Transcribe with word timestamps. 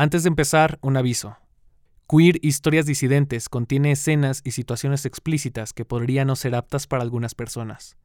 Antes 0.00 0.22
de 0.22 0.28
empezar, 0.28 0.78
un 0.80 0.96
aviso. 0.96 1.36
Queer 2.08 2.38
Historias 2.40 2.86
Disidentes 2.86 3.50
contiene 3.50 3.92
escenas 3.92 4.40
y 4.44 4.52
situaciones 4.52 5.04
explícitas 5.04 5.74
que 5.74 5.84
podrían 5.84 6.28
no 6.28 6.36
ser 6.36 6.54
aptas 6.54 6.86
para 6.86 7.02
algunas 7.02 7.34
personas. 7.34 7.98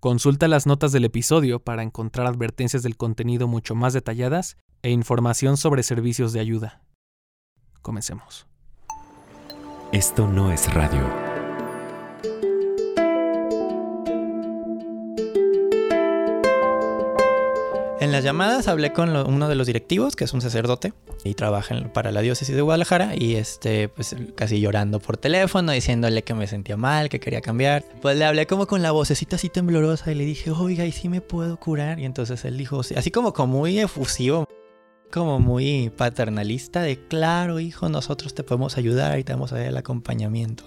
Consulta 0.00 0.48
las 0.48 0.66
notas 0.66 0.92
del 0.92 1.04
episodio 1.04 1.62
para 1.62 1.82
encontrar 1.82 2.26
advertencias 2.26 2.82
del 2.82 2.96
contenido 2.96 3.48
mucho 3.48 3.74
más 3.74 3.92
detalladas 3.92 4.56
e 4.80 4.92
información 4.92 5.58
sobre 5.58 5.82
servicios 5.82 6.32
de 6.32 6.40
ayuda. 6.40 6.80
Comencemos. 7.82 8.46
Esto 9.92 10.26
no 10.26 10.52
es 10.52 10.72
radio. 10.72 11.31
En 18.02 18.10
las 18.10 18.24
llamadas 18.24 18.66
hablé 18.66 18.92
con 18.92 19.14
uno 19.14 19.48
de 19.48 19.54
los 19.54 19.68
directivos, 19.68 20.16
que 20.16 20.24
es 20.24 20.32
un 20.32 20.40
sacerdote, 20.40 20.92
y 21.22 21.34
trabaja 21.34 21.76
para 21.92 22.10
la 22.10 22.20
diócesis 22.20 22.52
de 22.56 22.60
Guadalajara, 22.60 23.14
y 23.14 23.36
este, 23.36 23.88
pues 23.88 24.16
casi 24.34 24.58
llorando 24.58 24.98
por 24.98 25.18
teléfono, 25.18 25.70
diciéndole 25.70 26.24
que 26.24 26.34
me 26.34 26.48
sentía 26.48 26.76
mal, 26.76 27.08
que 27.08 27.20
quería 27.20 27.40
cambiar. 27.40 27.84
Pues 28.00 28.16
le 28.16 28.24
hablé 28.24 28.48
como 28.48 28.66
con 28.66 28.82
la 28.82 28.90
vocecita 28.90 29.36
así 29.36 29.50
temblorosa 29.50 30.10
y 30.10 30.16
le 30.16 30.24
dije, 30.24 30.50
oiga, 30.50 30.84
¿y 30.84 30.90
si 30.90 31.08
me 31.08 31.20
puedo 31.20 31.60
curar? 31.60 32.00
Y 32.00 32.04
entonces 32.04 32.44
él 32.44 32.58
dijo, 32.58 32.80
así 32.80 33.12
como, 33.12 33.32
como 33.32 33.58
muy 33.58 33.78
efusivo, 33.78 34.48
como 35.12 35.38
muy 35.38 35.92
paternalista, 35.96 36.82
de 36.82 37.06
claro, 37.06 37.60
hijo, 37.60 37.88
nosotros 37.88 38.34
te 38.34 38.42
podemos 38.42 38.76
ayudar 38.78 39.16
y 39.20 39.22
te 39.22 39.32
vamos 39.32 39.52
a 39.52 39.58
dar 39.58 39.66
el 39.66 39.76
acompañamiento. 39.76 40.64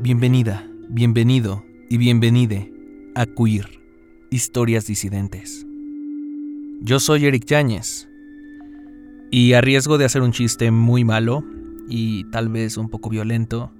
Bienvenida, 0.00 0.66
bienvenido 0.88 1.62
y 1.90 1.98
bienvenide 1.98 2.71
a 3.14 3.26
Queer, 3.26 3.68
Historias 4.30 4.86
Disidentes. 4.86 5.66
Yo 6.80 6.98
soy 6.98 7.26
Eric 7.26 7.44
Yáñez 7.44 8.08
y 9.30 9.52
a 9.52 9.60
riesgo 9.60 9.98
de 9.98 10.04
hacer 10.04 10.22
un 10.22 10.32
chiste 10.32 10.70
muy 10.70 11.04
malo 11.04 11.44
y 11.88 12.24
tal 12.30 12.48
vez 12.48 12.76
un 12.76 12.88
poco 12.88 13.10
violento, 13.10 13.70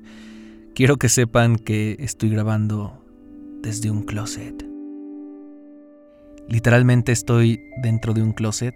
quiero 0.74 0.96
que 0.96 1.08
sepan 1.08 1.56
que 1.56 1.96
estoy 1.98 2.30
grabando 2.30 3.02
desde 3.62 3.90
un 3.90 4.02
closet. 4.02 4.66
Literalmente 6.48 7.12
estoy 7.12 7.60
dentro 7.82 8.12
de 8.12 8.22
un 8.22 8.32
closet, 8.32 8.74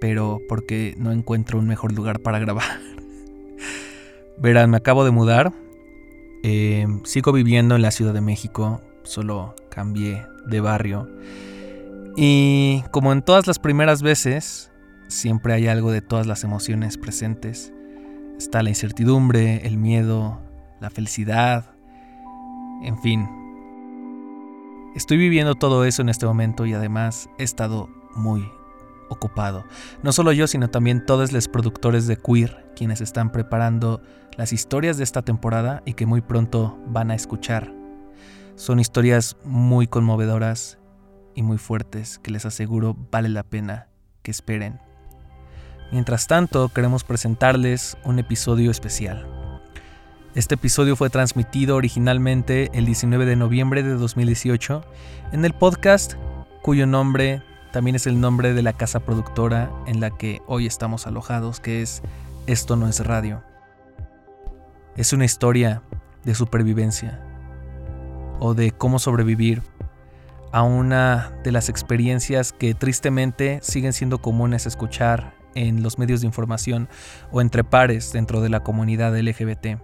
pero 0.00 0.40
porque 0.48 0.94
no 0.98 1.12
encuentro 1.12 1.58
un 1.58 1.66
mejor 1.66 1.92
lugar 1.92 2.20
para 2.20 2.38
grabar. 2.38 2.80
Verán, 4.38 4.70
me 4.70 4.78
acabo 4.78 5.04
de 5.04 5.10
mudar. 5.10 5.52
Eh, 6.42 6.86
sigo 7.04 7.32
viviendo 7.32 7.74
en 7.74 7.82
la 7.82 7.90
Ciudad 7.90 8.14
de 8.14 8.20
México 8.20 8.80
solo 9.08 9.54
cambié 9.70 10.26
de 10.46 10.60
barrio. 10.60 11.08
Y 12.16 12.82
como 12.90 13.12
en 13.12 13.22
todas 13.22 13.46
las 13.46 13.58
primeras 13.58 14.02
veces, 14.02 14.70
siempre 15.08 15.54
hay 15.54 15.66
algo 15.66 15.90
de 15.90 16.02
todas 16.02 16.26
las 16.26 16.44
emociones 16.44 16.98
presentes. 16.98 17.72
Está 18.38 18.62
la 18.62 18.68
incertidumbre, 18.68 19.66
el 19.66 19.78
miedo, 19.78 20.40
la 20.80 20.90
felicidad, 20.90 21.74
en 22.82 22.98
fin. 22.98 23.28
Estoy 24.94 25.16
viviendo 25.16 25.54
todo 25.54 25.84
eso 25.84 26.02
en 26.02 26.08
este 26.08 26.26
momento 26.26 26.66
y 26.66 26.74
además 26.74 27.28
he 27.38 27.44
estado 27.44 27.88
muy 28.14 28.48
ocupado. 29.08 29.64
No 30.02 30.12
solo 30.12 30.32
yo, 30.32 30.46
sino 30.46 30.68
también 30.68 31.06
todos 31.06 31.32
los 31.32 31.48
productores 31.48 32.06
de 32.06 32.16
Queer, 32.16 32.72
quienes 32.76 33.00
están 33.00 33.32
preparando 33.32 34.02
las 34.36 34.52
historias 34.52 34.98
de 34.98 35.04
esta 35.04 35.22
temporada 35.22 35.82
y 35.84 35.94
que 35.94 36.06
muy 36.06 36.20
pronto 36.20 36.78
van 36.86 37.10
a 37.10 37.14
escuchar. 37.14 37.77
Son 38.58 38.80
historias 38.80 39.36
muy 39.44 39.86
conmovedoras 39.86 40.78
y 41.36 41.44
muy 41.44 41.58
fuertes 41.58 42.18
que 42.18 42.32
les 42.32 42.44
aseguro 42.44 42.96
vale 43.12 43.28
la 43.28 43.44
pena 43.44 43.86
que 44.22 44.32
esperen. 44.32 44.80
Mientras 45.92 46.26
tanto, 46.26 46.68
queremos 46.70 47.04
presentarles 47.04 47.96
un 48.02 48.18
episodio 48.18 48.72
especial. 48.72 49.28
Este 50.34 50.56
episodio 50.56 50.96
fue 50.96 51.08
transmitido 51.08 51.76
originalmente 51.76 52.68
el 52.74 52.84
19 52.84 53.26
de 53.26 53.36
noviembre 53.36 53.84
de 53.84 53.94
2018 53.94 54.84
en 55.30 55.44
el 55.44 55.54
podcast 55.54 56.14
cuyo 56.60 56.84
nombre 56.84 57.44
también 57.72 57.94
es 57.94 58.08
el 58.08 58.20
nombre 58.20 58.54
de 58.54 58.62
la 58.62 58.72
casa 58.72 58.98
productora 58.98 59.70
en 59.86 60.00
la 60.00 60.10
que 60.10 60.42
hoy 60.48 60.66
estamos 60.66 61.06
alojados, 61.06 61.60
que 61.60 61.80
es 61.80 62.02
Esto 62.48 62.74
no 62.74 62.88
es 62.88 63.06
radio. 63.06 63.40
Es 64.96 65.12
una 65.12 65.26
historia 65.26 65.80
de 66.24 66.34
supervivencia, 66.34 67.22
o 68.40 68.54
de 68.54 68.72
cómo 68.72 68.98
sobrevivir 68.98 69.62
a 70.52 70.62
una 70.62 71.32
de 71.44 71.52
las 71.52 71.68
experiencias 71.68 72.52
que 72.52 72.74
tristemente 72.74 73.60
siguen 73.62 73.92
siendo 73.92 74.18
comunes 74.18 74.66
escuchar 74.66 75.34
en 75.54 75.82
los 75.82 75.98
medios 75.98 76.20
de 76.20 76.26
información 76.26 76.88
o 77.32 77.40
entre 77.40 77.64
pares 77.64 78.12
dentro 78.12 78.40
de 78.40 78.48
la 78.48 78.60
comunidad 78.60 79.18
LGBT. 79.18 79.78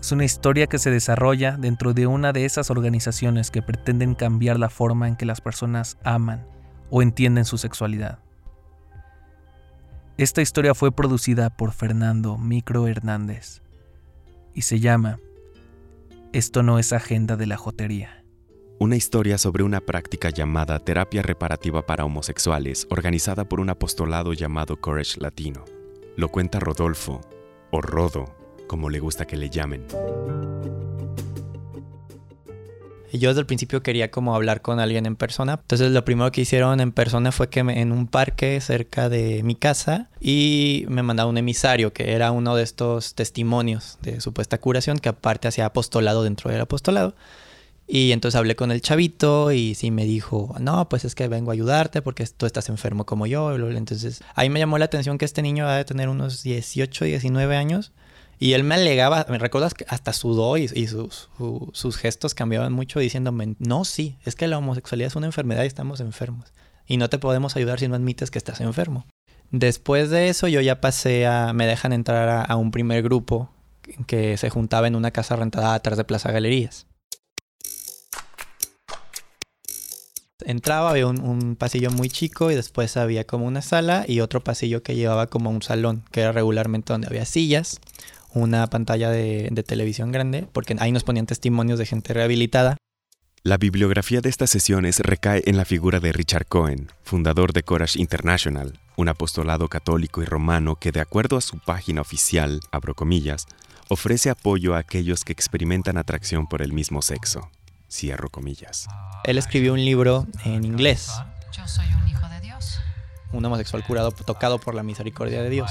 Es 0.00 0.10
una 0.10 0.24
historia 0.24 0.66
que 0.66 0.78
se 0.78 0.90
desarrolla 0.90 1.56
dentro 1.56 1.94
de 1.94 2.08
una 2.08 2.32
de 2.32 2.44
esas 2.44 2.70
organizaciones 2.70 3.52
que 3.52 3.62
pretenden 3.62 4.14
cambiar 4.14 4.58
la 4.58 4.68
forma 4.68 5.06
en 5.06 5.14
que 5.14 5.26
las 5.26 5.40
personas 5.40 5.96
aman 6.02 6.44
o 6.90 7.02
entienden 7.02 7.44
su 7.44 7.56
sexualidad. 7.56 8.18
Esta 10.18 10.42
historia 10.42 10.74
fue 10.74 10.92
producida 10.92 11.50
por 11.50 11.72
Fernando 11.72 12.36
Micro 12.36 12.86
Hernández 12.88 13.62
y 14.54 14.62
se 14.62 14.80
llama 14.80 15.18
esto 16.32 16.62
no 16.62 16.78
es 16.78 16.92
agenda 16.92 17.36
de 17.36 17.46
la 17.46 17.56
jotería. 17.56 18.24
Una 18.78 18.96
historia 18.96 19.38
sobre 19.38 19.62
una 19.62 19.80
práctica 19.80 20.30
llamada 20.30 20.78
terapia 20.78 21.22
reparativa 21.22 21.86
para 21.86 22.04
homosexuales, 22.04 22.86
organizada 22.90 23.44
por 23.44 23.60
un 23.60 23.70
apostolado 23.70 24.32
llamado 24.32 24.80
Courage 24.80 25.20
Latino. 25.20 25.64
Lo 26.16 26.28
cuenta 26.30 26.58
Rodolfo, 26.58 27.20
o 27.70 27.80
Rodo, 27.80 28.34
como 28.66 28.90
le 28.90 28.98
gusta 28.98 29.26
que 29.26 29.36
le 29.36 29.50
llamen. 29.50 29.86
Yo 33.18 33.28
desde 33.30 33.40
el 33.40 33.46
principio 33.46 33.82
quería 33.82 34.10
como 34.10 34.34
hablar 34.34 34.62
con 34.62 34.80
alguien 34.80 35.06
en 35.06 35.16
persona. 35.16 35.58
Entonces 35.60 35.90
lo 35.90 36.04
primero 36.04 36.30
que 36.32 36.42
hicieron 36.42 36.80
en 36.80 36.92
persona 36.92 37.32
fue 37.32 37.48
que 37.48 37.60
en 37.60 37.92
un 37.92 38.06
parque 38.06 38.60
cerca 38.60 39.08
de 39.08 39.42
mi 39.42 39.54
casa 39.54 40.08
y 40.20 40.84
me 40.88 41.02
mandaron 41.02 41.30
un 41.30 41.38
emisario 41.38 41.92
que 41.92 42.12
era 42.12 42.30
uno 42.30 42.56
de 42.56 42.62
estos 42.62 43.14
testimonios 43.14 43.98
de 44.02 44.20
supuesta 44.20 44.58
curación 44.58 44.98
que 44.98 45.08
aparte 45.08 45.48
hacía 45.48 45.66
apostolado 45.66 46.22
dentro 46.22 46.50
del 46.50 46.60
apostolado. 46.60 47.14
Y 47.86 48.12
entonces 48.12 48.38
hablé 48.38 48.56
con 48.56 48.70
el 48.70 48.80
chavito 48.80 49.52
y 49.52 49.74
sí 49.74 49.90
me 49.90 50.04
dijo, 50.04 50.54
no, 50.60 50.88
pues 50.88 51.04
es 51.04 51.14
que 51.14 51.28
vengo 51.28 51.50
a 51.50 51.54
ayudarte 51.54 52.00
porque 52.00 52.26
tú 52.26 52.46
estás 52.46 52.68
enfermo 52.68 53.04
como 53.04 53.26
yo. 53.26 53.54
Entonces 53.54 54.22
ahí 54.34 54.48
me 54.48 54.60
llamó 54.60 54.78
la 54.78 54.86
atención 54.86 55.18
que 55.18 55.24
este 55.24 55.42
niño 55.42 55.64
va 55.64 55.78
a 55.78 55.84
tener 55.84 56.08
unos 56.08 56.42
18, 56.42 57.04
19 57.04 57.56
años 57.56 57.92
y 58.42 58.54
él 58.54 58.64
me 58.64 58.74
alegaba, 58.74 59.24
me 59.28 59.38
recuerdas 59.38 59.72
que 59.72 59.84
hasta 59.86 60.12
sudó 60.12 60.56
y, 60.56 60.66
sus, 60.88 61.30
sus 61.72 61.96
gestos 61.96 62.34
cambiaban 62.34 62.72
mucho 62.72 62.98
diciéndome, 62.98 63.54
no, 63.60 63.84
sí, 63.84 64.18
es 64.24 64.34
que 64.34 64.48
la 64.48 64.58
homosexualidad 64.58 65.06
es 65.06 65.14
una 65.14 65.26
enfermedad 65.26 65.62
y 65.62 65.68
estamos 65.68 66.00
enfermos. 66.00 66.52
Y 66.84 66.96
no 66.96 67.08
te 67.08 67.20
podemos 67.20 67.54
ayudar 67.54 67.78
si 67.78 67.86
no 67.86 67.94
admites 67.94 68.32
que 68.32 68.38
estás 68.38 68.60
enfermo. 68.60 69.06
Después 69.52 70.10
de 70.10 70.28
eso 70.28 70.48
yo 70.48 70.60
ya 70.60 70.80
pasé 70.80 71.24
a, 71.24 71.52
me 71.52 71.68
dejan 71.68 71.92
entrar 71.92 72.50
a, 72.50 72.56
un 72.56 72.72
primer 72.72 73.04
grupo 73.04 73.48
que 74.08 74.36
se 74.36 74.50
juntaba 74.50 74.88
en 74.88 74.96
una 74.96 75.12
casa 75.12 75.36
rentada 75.36 75.74
atrás 75.74 75.96
de 75.96 76.02
Plaza 76.02 76.32
Galerías. 76.32 76.88
Entraba, 80.44 80.90
había 80.90 81.06
un, 81.06 81.20
un, 81.20 81.54
pasillo 81.54 81.92
muy 81.92 82.08
chico 82.08 82.50
y 82.50 82.56
después 82.56 82.96
había 82.96 83.24
como 83.24 83.46
una 83.46 83.62
sala 83.62 84.04
y 84.08 84.18
otro 84.18 84.42
pasillo 84.42 84.82
que 84.82 84.96
llevaba 84.96 85.28
como 85.28 85.50
un 85.50 85.62
salón, 85.62 86.02
que 86.10 86.22
era 86.22 86.32
regularmente 86.32 86.92
donde 86.92 87.06
había 87.06 87.24
sillas, 87.24 87.78
una 88.34 88.66
pantalla 88.68 89.10
de, 89.10 89.50
televisión 89.66 90.12
grande, 90.12 90.48
porque 90.52 90.76
ahí 90.78 90.92
nos 90.92 91.04
ponían 91.04 91.26
testimonios 91.26 91.78
de 91.78 91.86
gente 91.86 92.12
rehabilitada. 92.14 92.76
La 93.44 93.56
bibliografía 93.56 94.20
de 94.20 94.28
estas 94.28 94.50
sesiones 94.50 95.00
recae 95.00 95.42
en 95.46 95.56
la 95.56 95.64
figura 95.64 95.98
de 95.98 96.12
Richard 96.12 96.46
Cohen, 96.46 96.88
fundador 97.02 97.52
de 97.52 97.64
Courage 97.64 98.00
International, 98.00 98.78
un 98.96 99.08
apostolado 99.08 99.68
católico 99.68 100.22
y 100.22 100.26
romano 100.26 100.76
que, 100.76 100.92
de 100.92 101.00
acuerdo 101.00 101.36
a 101.36 101.40
su 101.40 101.58
página 101.58 102.00
oficial, 102.00 102.60
abro 102.70 102.94
comillas, 102.94 103.46
ofrece 103.88 104.30
apoyo 104.30 104.74
a 104.74 104.78
aquellos 104.78 105.24
que 105.24 105.32
experimentan 105.32 105.96
atracción 105.96 106.46
por 106.46 106.62
el 106.62 106.72
mismo 106.72 107.02
sexo. 107.02 107.50
Cierro 107.90 108.30
comillas. 108.30 108.86
Él 109.24 109.38
escribió 109.38 109.72
un 109.72 109.84
libro 109.84 110.26
en 110.44 110.64
inglés. 110.64 111.10
Yo 111.52 111.66
soy 111.66 111.86
un 112.00 112.08
hijo 112.08 112.28
de 112.28 112.40
Dios. 112.40 112.78
Un 113.32 113.44
homosexual 113.44 113.84
curado, 113.84 114.12
tocado 114.12 114.58
por 114.60 114.74
la 114.74 114.82
misericordia 114.82 115.42
de 115.42 115.50
Dios 115.50 115.70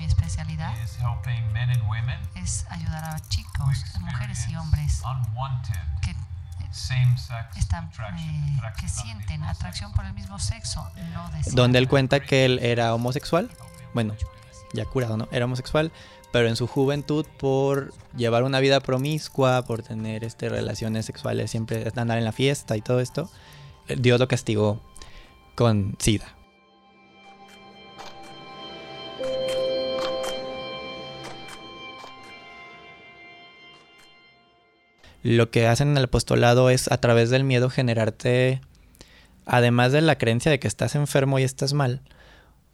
especialidad 0.00 0.74
es 2.34 2.66
ayudar 2.70 3.04
a 3.04 3.20
chicos, 3.28 3.84
mujeres 4.00 4.48
y 4.48 4.56
hombres 4.56 5.02
que, 6.02 6.14
están, 7.58 7.90
eh, 8.18 8.60
que 8.80 8.88
sienten 8.88 9.44
atracción 9.44 9.92
por 9.92 10.04
el 10.04 10.14
mismo 10.14 10.38
sexo. 10.38 10.86
Donde 11.52 11.78
él 11.78 11.88
cuenta 11.88 12.20
que 12.20 12.44
él 12.44 12.58
era 12.62 12.94
homosexual, 12.94 13.50
bueno, 13.94 14.14
ya 14.72 14.84
curado, 14.86 15.16
¿no? 15.16 15.28
Era 15.30 15.44
homosexual, 15.44 15.92
pero 16.32 16.48
en 16.48 16.56
su 16.56 16.66
juventud 16.66 17.26
por 17.38 17.92
llevar 18.16 18.42
una 18.42 18.60
vida 18.60 18.80
promiscua, 18.80 19.62
por 19.62 19.82
tener 19.82 20.24
este, 20.24 20.48
relaciones 20.48 21.06
sexuales, 21.06 21.50
siempre 21.50 21.90
andar 21.94 22.18
en 22.18 22.24
la 22.24 22.32
fiesta 22.32 22.76
y 22.76 22.80
todo 22.80 23.00
esto, 23.00 23.30
Dios 23.98 24.18
lo 24.18 24.28
castigó 24.28 24.80
con 25.54 25.96
SIDA. 25.98 26.26
Lo 35.22 35.50
que 35.50 35.66
hacen 35.66 35.90
en 35.90 35.98
el 35.98 36.04
apostolado 36.04 36.70
es 36.70 36.90
a 36.90 36.98
través 36.98 37.30
del 37.30 37.44
miedo 37.44 37.70
generarte, 37.70 38.60
además 39.46 39.92
de 39.92 40.00
la 40.00 40.18
creencia 40.18 40.50
de 40.50 40.58
que 40.58 40.68
estás 40.68 40.94
enfermo 40.94 41.38
y 41.38 41.42
estás 41.42 41.72
mal, 41.72 42.02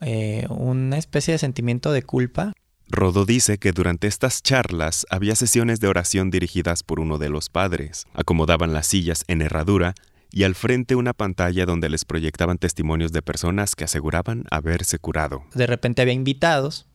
eh, 0.01 0.47
una 0.49 0.97
especie 0.97 1.33
de 1.33 1.39
sentimiento 1.39 1.93
de 1.93 2.03
culpa 2.03 2.53
Rodo 2.91 3.27
dice 3.27 3.59
que 3.59 3.73
durante 3.73 4.07
estas 4.07 4.43
charlas 4.43 5.07
había 5.11 5.37
sesiones 5.37 5.79
de 5.79 5.89
oración 5.89 6.31
dirigidas 6.31 6.83
por 6.83 7.01
uno 7.01 7.19
de 7.19 7.29
los 7.29 7.51
padres. 7.51 8.07
Acomodaban 8.15 8.73
las 8.73 8.87
sillas 8.87 9.25
en 9.29 9.43
herradura 9.43 9.95
y 10.31 10.45
al 10.45 10.55
frente 10.55 10.95
una 10.97 11.13
pantalla 11.13 11.67
donde 11.67 11.91
les 11.91 12.07
proyectaban 12.07 12.57
testimonios 12.57 13.13
de 13.13 13.21
personas 13.21 13.77
que 13.77 13.85
aseguraban 13.85 14.45
haberse 14.51 14.99
curado. 14.99 15.45
De 15.55 15.67
repente 15.67 16.01
había 16.01 16.15
invitados 16.15 16.87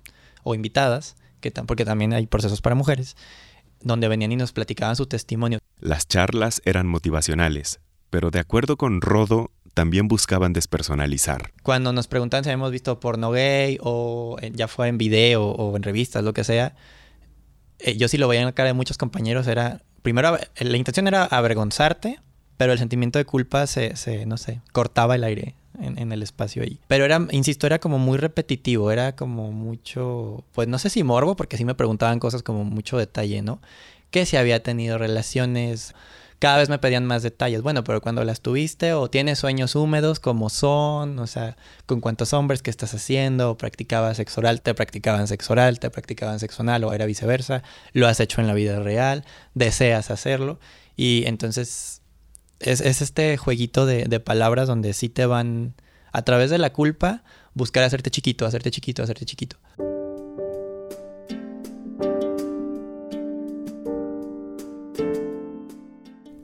o 0.42 0.56
invitadas, 0.56 1.16
que 1.42 1.52
porque 1.52 1.86
también 1.86 2.14
hay 2.14 2.26
procesos 2.26 2.62
para 2.62 2.76
mujeres, 2.76 3.16
donde 3.84 4.08
venían 4.08 4.32
y 4.32 4.36
nos 4.36 4.52
platicaban 4.52 4.96
su 4.96 5.06
testimonio. 5.06 5.60
Las 5.80 6.08
charlas 6.08 6.62
eran 6.66 6.88
motivacionales, 6.88 7.80
pero 8.10 8.32
de 8.32 8.40
acuerdo 8.40 8.78
con 8.78 9.02
Rodo, 9.02 9.52
también 9.74 10.08
buscaban 10.08 10.54
despersonalizar. 10.54 11.52
Cuando 11.64 11.94
nos 11.94 12.08
preguntan 12.08 12.44
si 12.44 12.50
hemos 12.50 12.72
visto 12.72 13.00
porno 13.00 13.32
gay 13.32 13.78
o 13.82 14.38
ya 14.54 14.68
fue 14.68 14.88
en 14.88 14.98
video 14.98 15.46
o 15.46 15.76
en 15.76 15.84
revistas, 15.84 16.24
lo 16.24 16.34
que 16.34 16.44
sea, 16.44 16.76
eh, 17.80 17.98
yo 17.98 18.08
sí 18.08 18.18
lo 18.18 18.28
veía 18.28 18.42
en 18.42 18.48
la 18.48 18.52
cara 18.54 18.68
de 18.68 18.74
muchos 18.74 18.98
compañeros, 18.98 19.48
era, 19.48 19.82
primero, 20.02 20.38
la 20.60 20.78
intención 20.78 21.08
era 21.08 21.26
avergonzarte, 21.26 22.20
pero 22.58 22.72
el 22.72 22.80
sentimiento 22.80 23.20
de 23.20 23.26
culpa 23.26 23.66
se, 23.68 23.96
se 23.96 24.26
no 24.26 24.38
sé, 24.38 24.62
cortaba 24.72 25.16
el 25.16 25.24
aire 25.24 25.56
en, 25.84 26.12
el 26.12 26.24
espacio 26.24 26.64
ahí. 26.64 26.80
Pero 26.88 27.06
era, 27.06 27.26
insisto, 27.32 27.68
era 27.68 27.80
como 27.80 28.00
muy 28.00 28.18
repetitivo, 28.18 28.92
era 28.92 29.16
como 29.16 29.52
mucho, 29.52 30.44
pues 30.54 30.68
no 30.68 30.80
sé 30.80 30.90
si 30.90 31.04
morbo, 31.04 31.36
porque 31.36 31.58
sí 31.58 31.66
me 31.66 31.76
preguntaban 31.76 32.20
cosas 32.20 32.44
como 32.44 32.64
mucho 32.64 32.98
detalle, 32.98 33.42
¿no? 33.42 33.62
Que 34.12 34.26
si 34.26 34.38
había 34.38 34.62
tenido 34.64 34.98
relaciones 34.98 35.94
cada 36.44 36.58
vez 36.58 36.68
me 36.68 36.78
pedían 36.78 37.06
más 37.06 37.24
detalles. 37.24 37.62
Bueno, 37.62 37.86
pero 37.86 38.02
cuando 38.02 38.22
las 38.26 38.42
tuviste 38.42 38.92
o 38.92 39.10
tienes 39.10 39.40
sueños 39.40 39.78
húmedos, 39.78 40.20
como 40.20 40.50
son? 40.50 41.18
O 41.20 41.26
sea, 41.26 41.56
con 41.86 42.02
cuántos 42.02 42.34
hombres, 42.34 42.62
qué 42.62 42.70
estás 42.70 42.94
haciendo, 42.94 43.52
o 43.52 43.58
practicabas 43.58 44.18
sexo 44.18 44.42
oral, 44.42 44.62
te 44.62 44.74
practicaban 44.74 45.30
sexo 45.30 45.54
oral, 45.54 45.80
te 45.80 45.90
practicaban 45.90 46.42
sexo 46.42 46.64
anal 46.64 46.84
o 46.84 46.92
era 46.92 47.06
viceversa, 47.06 47.64
lo 47.94 48.08
has 48.08 48.20
hecho 48.20 48.42
en 48.42 48.48
la 48.48 48.54
vida 48.54 48.82
real, 48.82 49.24
deseas 49.54 50.12
hacerlo. 50.12 50.60
Y 50.98 51.24
entonces 51.28 52.02
es, 52.60 52.82
este 52.82 53.38
jueguito 53.38 53.86
de, 53.86 54.06
de 54.06 54.20
palabras 54.20 54.68
donde 54.68 54.94
sí 54.94 55.10
te 55.10 55.26
van, 55.26 55.74
a 56.14 56.22
través 56.22 56.52
de 56.52 56.60
la 56.60 56.72
culpa, 56.72 57.24
buscar 57.54 57.84
hacerte 57.84 58.12
chiquito, 58.12 58.46
hacerte 58.46 58.72
chiquito, 58.72 59.04
hacerte 59.04 59.26
chiquito. 59.26 59.58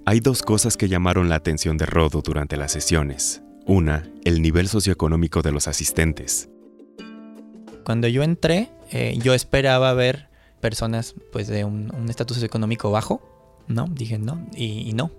Hay 0.06 0.22
dos 0.22 0.42
cosas 0.42 0.76
que 0.76 0.90
llamaron 0.90 1.30
la 1.30 1.36
atención 1.36 1.78
de 1.78 1.86
Rodo 1.86 2.24
durante 2.24 2.58
las 2.58 2.72
sesiones. 2.72 3.44
Una, 3.68 4.10
el 4.26 4.42
nivel 4.42 4.68
socioeconómico 4.68 5.44
de 5.44 5.52
los 5.52 5.68
asistentes. 5.68 6.50
Cuando 7.86 8.08
yo 8.08 8.24
entré, 8.24 8.72
eh, 8.92 9.20
yo 9.22 9.36
esperaba 9.36 9.94
ver 9.94 10.30
personas 10.62 11.14
pues 11.32 11.48
de 11.48 11.64
un 11.64 12.08
estatus 12.10 12.38
socioeconómico 12.38 12.90
bajo, 12.90 13.22
¿no? 13.70 13.86
Dije 13.88 14.18
no, 14.18 14.46
y, 14.56 14.92
no, 14.94 15.12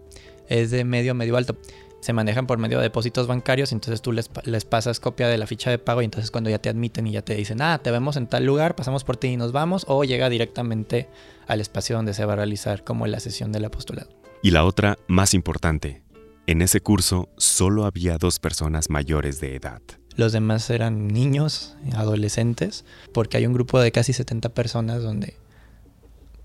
es 0.50 0.70
de 0.70 0.84
medio, 0.84 1.14
medio 1.14 1.38
alto. 1.38 1.56
Se 2.00 2.12
manejan 2.12 2.46
por 2.46 2.58
medio 2.58 2.78
de 2.78 2.84
depósitos 2.84 3.26
bancarios, 3.26 3.72
entonces 3.72 4.02
tú 4.02 4.12
les, 4.12 4.30
les 4.44 4.64
pasas 4.64 5.00
copia 5.00 5.28
de 5.28 5.38
la 5.38 5.46
ficha 5.46 5.70
de 5.70 5.78
pago 5.78 6.02
y 6.02 6.06
entonces 6.06 6.30
cuando 6.30 6.50
ya 6.50 6.58
te 6.58 6.68
admiten 6.68 7.06
y 7.06 7.12
ya 7.12 7.22
te 7.22 7.34
dicen, 7.34 7.60
ah, 7.62 7.78
te 7.82 7.90
vemos 7.90 8.16
en 8.16 8.26
tal 8.26 8.44
lugar, 8.44 8.74
pasamos 8.74 9.04
por 9.04 9.16
ti 9.16 9.28
y 9.28 9.36
nos 9.36 9.52
vamos, 9.52 9.84
o 9.86 10.04
llega 10.04 10.28
directamente 10.28 11.08
al 11.46 11.60
espacio 11.60 11.96
donde 11.96 12.14
se 12.14 12.24
va 12.24 12.34
a 12.34 12.36
realizar 12.36 12.84
como 12.84 13.06
la 13.06 13.20
sesión 13.20 13.52
del 13.52 13.66
apostolado. 13.66 14.08
Y 14.42 14.50
la 14.50 14.64
otra, 14.64 14.98
más 15.08 15.34
importante, 15.34 16.02
en 16.46 16.62
ese 16.62 16.80
curso 16.80 17.28
solo 17.36 17.84
había 17.84 18.16
dos 18.16 18.38
personas 18.38 18.88
mayores 18.88 19.40
de 19.40 19.56
edad. 19.56 19.82
Los 20.16 20.32
demás 20.32 20.68
eran 20.70 21.06
niños, 21.06 21.76
adolescentes, 21.94 22.84
porque 23.12 23.36
hay 23.36 23.46
un 23.46 23.52
grupo 23.52 23.78
de 23.78 23.92
casi 23.92 24.12
70 24.12 24.48
personas 24.50 25.02
donde 25.02 25.36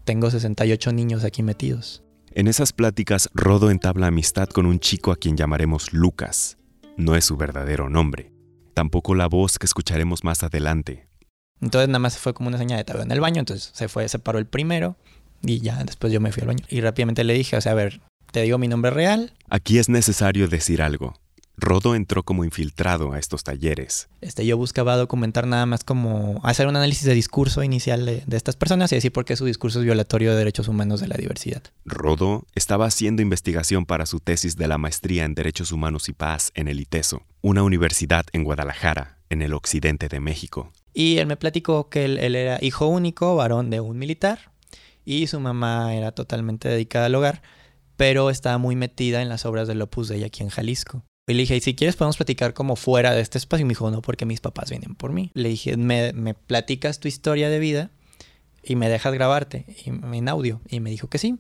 tengo 0.04 0.30
68 0.30 0.92
niños 0.92 1.24
aquí 1.24 1.42
metidos. 1.44 2.05
En 2.38 2.50
esas 2.50 2.74
pláticas, 2.74 3.30
Rodo 3.34 3.72
entabla 3.72 4.08
amistad 4.08 4.50
con 4.50 4.66
un 4.66 4.82
chico 4.82 5.14
a 5.14 5.16
quien 5.16 5.38
llamaremos 5.38 5.94
Lucas. 5.94 6.58
No 6.98 7.16
es 7.16 7.24
su 7.24 7.38
verdadero 7.38 7.90
nombre. 7.90 8.34
Tampoco 8.74 9.16
la 9.16 9.28
voz 9.28 9.58
que 9.58 9.66
escucharemos 9.66 10.26
más 10.26 10.44
adelante. 10.44 11.08
Entonces 11.62 11.88
nada 11.88 12.00
más 12.00 12.18
fue 12.18 12.34
como 12.34 12.50
una 12.50 12.58
señal 12.58 12.78
de 12.78 12.84
tabla 12.84 13.04
en 13.04 13.12
el 13.14 13.22
baño, 13.22 13.40
entonces 13.40 13.72
se 13.74 13.88
fue, 13.88 14.10
se 14.10 14.20
paró 14.20 14.38
el 14.38 14.48
primero, 14.48 14.98
y 15.44 15.62
ya 15.62 15.82
después 15.86 16.12
yo 16.12 16.20
me 16.20 16.34
fui 16.34 16.42
al 16.42 16.48
baño. 16.48 16.66
Y 16.68 16.82
rápidamente 16.82 17.24
le 17.24 17.36
dije, 17.36 17.56
o 17.56 17.62
sea, 17.62 17.72
a 17.72 17.76
ver, 17.76 18.02
te 18.34 18.42
digo 18.42 18.58
mi 18.58 18.68
nombre 18.68 18.92
real. 18.92 19.32
Aquí 19.50 19.78
es 19.78 19.88
necesario 19.88 20.50
decir 20.50 20.82
algo. 20.82 21.14
Rodo 21.58 21.96
entró 21.96 22.24
como 22.24 22.44
infiltrado 22.44 23.14
a 23.14 23.20
estos 23.20 23.44
talleres. 23.44 24.10
Este, 24.22 24.46
yo 24.46 24.58
buscaba 24.58 24.98
documentar 24.98 25.48
nada 25.48 25.66
más 25.66 25.84
como 25.84 26.42
hacer 26.44 26.68
un 26.68 26.76
análisis 26.76 27.06
de 27.06 27.14
discurso 27.14 27.64
inicial 27.64 28.06
de, 28.06 28.24
de, 28.26 28.38
estas 28.38 28.56
personas 28.56 28.92
y 28.92 28.96
decir 28.96 29.12
por 29.12 29.26
qué 29.26 29.36
su 29.36 29.46
discurso 29.46 29.80
es 29.80 29.86
violatorio 29.86 30.32
de 30.32 30.38
derechos 30.38 30.68
humanos 30.68 31.00
de 31.00 31.08
la 31.08 31.16
diversidad. 31.16 31.64
Rodo 31.86 32.46
estaba 32.56 32.86
haciendo 32.86 33.22
investigación 33.22 33.86
para 33.86 34.06
su 34.06 34.20
tesis 34.20 34.58
de 34.58 34.68
la 34.68 34.78
maestría 34.78 35.26
en 35.26 35.36
Derechos 35.36 35.72
Humanos 35.72 36.10
y 36.10 36.14
Paz 36.14 36.52
en 36.56 36.68
el 36.68 36.80
ITESO, 36.80 37.24
una 37.42 37.64
universidad 37.64 38.26
en 38.34 38.44
Guadalajara, 38.44 39.18
en 39.30 39.42
el 39.42 39.54
occidente 39.54 40.08
de 40.08 40.20
México. 40.20 40.72
Y 40.94 41.18
él 41.18 41.28
me 41.28 41.38
platicó 41.38 41.90
que 41.90 42.06
él, 42.06 42.18
él 42.20 42.36
era 42.36 42.58
hijo 42.62 42.88
único, 42.88 43.36
varón 43.36 43.70
de 43.70 43.80
un 43.80 43.98
militar, 43.98 44.52
y 45.06 45.28
su 45.28 45.40
mamá 45.40 45.96
era 45.96 46.12
totalmente 46.12 46.68
dedicada 46.68 47.06
al 47.06 47.16
hogar, 47.16 47.42
pero 47.96 48.30
estaba 48.30 48.58
muy 48.58 48.76
metida 48.76 49.22
en 49.22 49.30
las 49.30 49.46
obras 49.46 49.68
del 49.68 49.82
Opus 49.82 50.10
Dei 50.10 50.24
aquí 50.24 50.44
en 50.44 50.50
Jalisco. 50.50 51.04
Y 51.28 51.34
le 51.34 51.40
dije, 51.42 51.56
¿y 51.56 51.62
si 51.62 51.74
quieres 51.74 51.96
podemos 51.96 52.18
platicar 52.18 52.54
como 52.54 52.76
fuera 52.76 53.14
de 53.16 53.22
este 53.22 53.40
espacio? 53.40 53.64
Y 53.64 53.66
me 53.66 53.72
dijo, 53.72 53.90
no, 53.90 54.04
porque 54.04 54.28
mis 54.28 54.42
papás 54.42 54.70
vienen 54.70 54.94
por 54.94 55.12
mí. 55.12 55.32
Le 55.34 55.50
dije, 55.50 55.76
me, 55.76 56.14
me 56.14 56.36
platicas 56.36 57.00
tu 57.00 57.08
historia 57.08 57.50
de 57.50 57.58
vida 57.58 57.90
y 58.62 58.76
me 58.76 58.90
dejas 58.90 59.12
grabarte 59.12 59.66
en 59.86 60.30
audio. 60.30 60.62
Y 60.70 60.82
me 60.82 60.92
dijo 60.92 61.10
que 61.10 61.18
sí. 61.18 61.40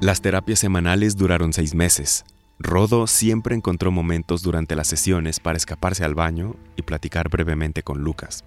Las 0.00 0.22
terapias 0.22 0.60
semanales 0.60 1.18
duraron 1.18 1.52
seis 1.52 1.74
meses. 1.74 2.24
Rodo 2.58 3.06
siempre 3.06 3.54
encontró 3.54 3.90
momentos 3.90 4.42
durante 4.42 4.76
las 4.76 4.86
sesiones 4.86 5.40
para 5.40 5.58
escaparse 5.58 6.04
al 6.04 6.14
baño 6.14 6.56
y 6.74 6.82
platicar 6.82 7.28
brevemente 7.28 7.82
con 7.82 7.98
Lucas. 7.98 8.44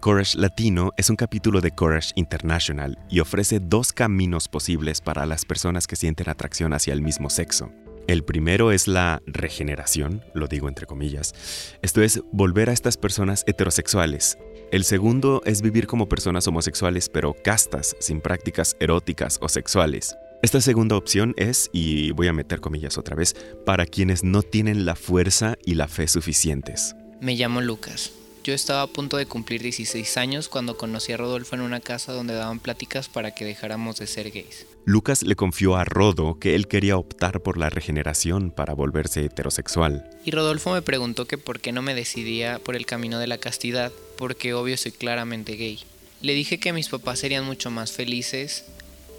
Courage 0.00 0.38
Latino 0.38 0.92
es 0.96 1.10
un 1.10 1.16
capítulo 1.16 1.60
de 1.60 1.72
Courage 1.72 2.12
International 2.14 2.98
y 3.10 3.20
ofrece 3.20 3.60
dos 3.60 3.92
caminos 3.92 4.48
posibles 4.48 5.02
para 5.02 5.26
las 5.26 5.44
personas 5.44 5.86
que 5.86 5.94
sienten 5.94 6.30
atracción 6.30 6.72
hacia 6.72 6.94
el 6.94 7.02
mismo 7.02 7.28
sexo. 7.28 7.70
El 8.06 8.24
primero 8.24 8.72
es 8.72 8.88
la 8.88 9.20
regeneración, 9.26 10.24
lo 10.32 10.46
digo 10.46 10.68
entre 10.68 10.86
comillas, 10.86 11.34
esto 11.82 12.00
es 12.00 12.22
volver 12.32 12.70
a 12.70 12.72
estas 12.72 12.96
personas 12.96 13.44
heterosexuales. 13.46 14.38
El 14.72 14.84
segundo 14.84 15.42
es 15.44 15.60
vivir 15.60 15.86
como 15.86 16.08
personas 16.08 16.48
homosexuales 16.48 17.10
pero 17.10 17.36
castas, 17.44 17.94
sin 18.00 18.22
prácticas 18.22 18.76
eróticas 18.80 19.38
o 19.42 19.50
sexuales. 19.50 20.16
Esta 20.42 20.62
segunda 20.62 20.96
opción 20.96 21.34
es, 21.36 21.68
y 21.74 22.12
voy 22.12 22.28
a 22.28 22.32
meter 22.32 22.60
comillas 22.60 22.96
otra 22.96 23.16
vez, 23.16 23.36
para 23.66 23.84
quienes 23.84 24.24
no 24.24 24.40
tienen 24.42 24.86
la 24.86 24.96
fuerza 24.96 25.56
y 25.62 25.74
la 25.74 25.88
fe 25.88 26.08
suficientes. 26.08 26.96
Me 27.20 27.34
llamo 27.34 27.60
Lucas. 27.60 28.12
Yo 28.42 28.54
estaba 28.54 28.80
a 28.80 28.86
punto 28.86 29.18
de 29.18 29.26
cumplir 29.26 29.62
16 29.62 30.16
años 30.16 30.48
cuando 30.48 30.78
conocí 30.78 31.12
a 31.12 31.18
Rodolfo 31.18 31.54
en 31.54 31.60
una 31.60 31.80
casa 31.80 32.12
donde 32.12 32.32
daban 32.32 32.58
pláticas 32.58 33.08
para 33.08 33.34
que 33.34 33.44
dejáramos 33.44 33.98
de 33.98 34.06
ser 34.06 34.30
gays. 34.30 34.66
Lucas 34.86 35.22
le 35.22 35.36
confió 35.36 35.76
a 35.76 35.84
Rodo 35.84 36.38
que 36.38 36.54
él 36.54 36.66
quería 36.66 36.96
optar 36.96 37.42
por 37.42 37.58
la 37.58 37.68
regeneración 37.68 38.50
para 38.50 38.72
volverse 38.72 39.26
heterosexual. 39.26 40.08
Y 40.24 40.30
Rodolfo 40.30 40.72
me 40.72 40.80
preguntó 40.80 41.26
que 41.26 41.36
por 41.36 41.60
qué 41.60 41.72
no 41.72 41.82
me 41.82 41.94
decidía 41.94 42.58
por 42.58 42.76
el 42.76 42.86
camino 42.86 43.18
de 43.18 43.26
la 43.26 43.36
castidad, 43.36 43.92
porque 44.16 44.54
obvio 44.54 44.78
soy 44.78 44.92
claramente 44.92 45.56
gay. 45.56 45.80
Le 46.22 46.32
dije 46.32 46.58
que 46.58 46.72
mis 46.72 46.88
papás 46.88 47.18
serían 47.18 47.44
mucho 47.44 47.70
más 47.70 47.92
felices 47.92 48.64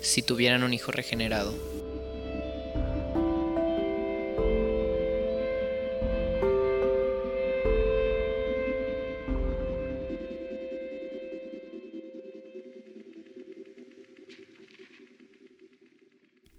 si 0.02 0.24
tuvieran 0.24 0.64
un 0.64 0.74
hijo 0.74 0.92
regenerado. 0.92 1.54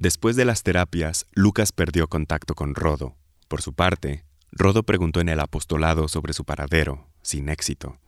Después 0.03 0.35
de 0.35 0.45
las 0.45 0.65
terapias, 0.65 1.27
Lucas 1.31 1.71
perdió 1.71 2.09
contacto 2.09 2.57
con 2.57 2.75
Rodo. 2.75 3.15
Por 3.47 3.63
su 3.63 3.73
parte, 3.73 4.25
Rodo 4.51 4.83
preguntó 4.83 5.21
en 5.21 5.29
el 5.29 5.39
apostolado 5.39 6.09
sobre 6.09 6.33
su 6.33 6.45
paradero, 6.45 7.09
sin 7.23 7.49
éxito. 7.49 8.01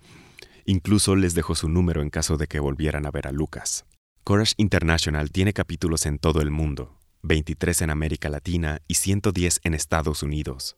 Incluso 0.65 1.15
les 1.15 1.35
dejó 1.35 1.55
su 1.55 1.69
número 1.69 2.03
en 2.03 2.11
caso 2.11 2.37
de 2.37 2.49
que 2.49 2.59
volvieran 2.59 3.07
a 3.07 3.13
ver 3.13 3.29
a 3.29 3.31
Lucas. 3.31 3.85
Courage 4.25 4.55
International 4.57 5.31
tiene 5.31 5.53
capítulos 5.53 6.05
en 6.07 6.19
todo 6.19 6.41
el 6.41 6.51
mundo, 6.51 6.99
23 7.23 7.83
en 7.83 7.91
América 7.91 8.29
Latina 8.29 8.81
y 8.89 8.95
110 8.95 9.61
en 9.63 9.75
Estados 9.75 10.25
Unidos. 10.25 10.75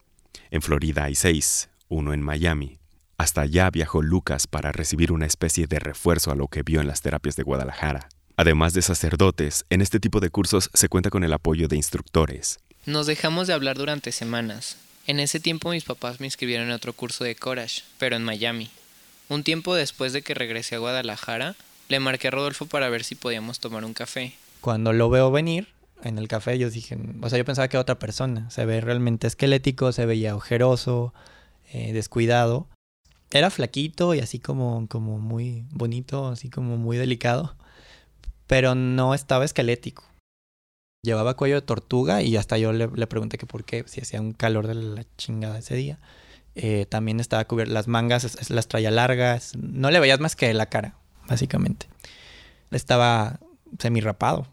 En 0.50 0.60
Florida 0.60 1.04
hay 1.04 1.14
6, 1.14 1.70
uno 1.88 2.12
en 2.12 2.20
Miami. 2.20 2.78
Hasta 3.16 3.40
allá 3.40 3.70
viajó 3.70 4.02
Lucas 4.02 4.46
para 4.46 4.70
recibir 4.70 5.12
una 5.12 5.24
especie 5.24 5.66
de 5.66 5.78
refuerzo 5.78 6.30
a 6.30 6.36
lo 6.36 6.48
que 6.48 6.62
vio 6.62 6.82
en 6.82 6.88
las 6.88 7.00
terapias 7.00 7.36
de 7.36 7.42
Guadalajara. 7.42 8.10
Además 8.38 8.74
de 8.74 8.82
sacerdotes, 8.82 9.64
en 9.70 9.80
este 9.80 9.98
tipo 9.98 10.20
de 10.20 10.28
cursos 10.28 10.68
se 10.74 10.90
cuenta 10.90 11.08
con 11.08 11.24
el 11.24 11.32
apoyo 11.32 11.68
de 11.68 11.76
instructores. 11.76 12.60
Nos 12.84 13.06
dejamos 13.06 13.46
de 13.46 13.54
hablar 13.54 13.78
durante 13.78 14.12
semanas. 14.12 14.76
En 15.06 15.20
ese 15.20 15.40
tiempo 15.40 15.70
mis 15.70 15.84
papás 15.84 16.20
me 16.20 16.26
inscribieron 16.26 16.66
en 16.66 16.74
otro 16.74 16.92
curso 16.92 17.24
de 17.24 17.34
Courage, 17.34 17.82
pero 17.98 18.14
en 18.14 18.24
Miami. 18.24 18.68
Un 19.30 19.42
tiempo 19.42 19.74
después 19.74 20.12
de 20.12 20.20
que 20.20 20.34
regresé 20.34 20.74
a 20.74 20.80
Guadalajara, 20.80 21.56
le 21.88 21.98
marqué 21.98 22.28
a 22.28 22.30
Rodolfo 22.30 22.66
para 22.66 22.90
ver 22.90 23.04
si 23.04 23.14
podíamos 23.14 23.58
tomar 23.58 23.86
un 23.86 23.94
café. 23.94 24.34
Cuando 24.60 24.92
lo 24.92 25.08
veo 25.08 25.30
venir 25.30 25.68
en 26.04 26.18
el 26.18 26.28
café, 26.28 26.58
yo 26.58 26.68
dije, 26.68 26.98
o 27.22 27.30
sea, 27.30 27.38
yo 27.38 27.44
pensaba 27.46 27.68
que 27.68 27.78
era 27.78 27.82
otra 27.82 27.98
persona. 27.98 28.50
Se 28.50 28.66
ve 28.66 28.82
realmente 28.82 29.26
esquelético, 29.26 29.92
se 29.92 30.04
veía 30.04 30.36
ojeroso, 30.36 31.14
eh, 31.72 31.94
descuidado. 31.94 32.68
Era 33.30 33.48
flaquito 33.48 34.14
y 34.14 34.20
así 34.20 34.40
como, 34.40 34.86
como 34.88 35.18
muy 35.18 35.64
bonito, 35.70 36.28
así 36.28 36.50
como 36.50 36.76
muy 36.76 36.98
delicado, 36.98 37.56
pero 38.46 38.74
no 38.74 39.14
estaba 39.14 39.44
esquelético. 39.44 40.04
Llevaba 41.02 41.36
cuello 41.36 41.56
de 41.56 41.62
tortuga 41.62 42.22
y 42.22 42.36
hasta 42.36 42.58
yo 42.58 42.72
le, 42.72 42.88
pregunté 43.06 43.38
que 43.38 43.46
por 43.46 43.64
qué, 43.64 43.84
si 43.86 44.00
hacía 44.00 44.20
un 44.20 44.32
calor 44.32 44.66
de 44.66 44.74
la 44.74 45.04
chingada 45.16 45.58
ese 45.58 45.74
día. 45.74 45.98
Eh, 46.54 46.86
también 46.88 47.20
estaba 47.20 47.44
cubierto, 47.44 47.74
las 47.74 47.86
mangas 47.86 48.50
las 48.50 48.66
traía 48.66 48.90
largas, 48.90 49.54
no 49.56 49.90
le 49.90 50.00
veías 50.00 50.20
más 50.20 50.36
que 50.36 50.52
la 50.54 50.66
cara, 50.66 50.96
básicamente. 51.28 51.86
Estaba 52.70 53.40
semirrapado. 53.78 54.46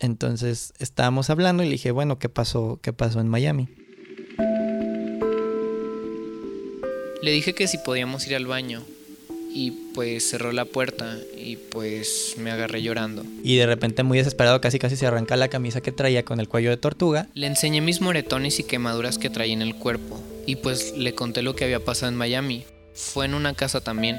Entonces 0.00 0.72
estábamos 0.78 1.30
hablando 1.30 1.62
y 1.62 1.66
le 1.66 1.72
dije, 1.72 1.90
bueno, 1.90 2.18
¿qué 2.18 2.28
pasó, 2.28 2.80
qué 2.82 2.92
pasó 2.92 3.20
en 3.20 3.28
Miami? 3.28 3.68
Le 7.22 7.30
dije 7.30 7.54
que 7.54 7.68
si 7.68 7.78
podíamos 7.78 8.26
ir 8.26 8.34
al 8.34 8.46
baño 8.46 8.82
y 9.54 9.70
pues 9.94 10.28
cerró 10.28 10.52
la 10.52 10.64
puerta 10.64 11.18
y 11.36 11.56
pues 11.56 12.34
me 12.38 12.50
agarré 12.50 12.82
llorando. 12.82 13.24
Y 13.42 13.56
de 13.56 13.66
repente 13.66 14.02
muy 14.02 14.18
desesperado 14.18 14.60
casi 14.60 14.78
casi 14.78 14.96
se 14.96 15.06
arranca 15.06 15.36
la 15.36 15.48
camisa 15.48 15.80
que 15.80 15.92
traía 15.92 16.24
con 16.24 16.40
el 16.40 16.48
cuello 16.48 16.70
de 16.70 16.76
tortuga. 16.76 17.28
Le 17.34 17.46
enseñé 17.46 17.80
mis 17.80 18.00
moretones 18.00 18.58
y 18.58 18.64
quemaduras 18.64 19.18
que 19.18 19.30
traía 19.30 19.52
en 19.52 19.62
el 19.62 19.74
cuerpo 19.74 20.20
y 20.46 20.56
pues 20.56 20.96
le 20.96 21.14
conté 21.14 21.42
lo 21.42 21.54
que 21.54 21.64
había 21.64 21.84
pasado 21.84 22.10
en 22.10 22.18
Miami. 22.18 22.64
Fue 22.94 23.26
en 23.26 23.34
una 23.34 23.54
casa 23.54 23.80
también. 23.80 24.16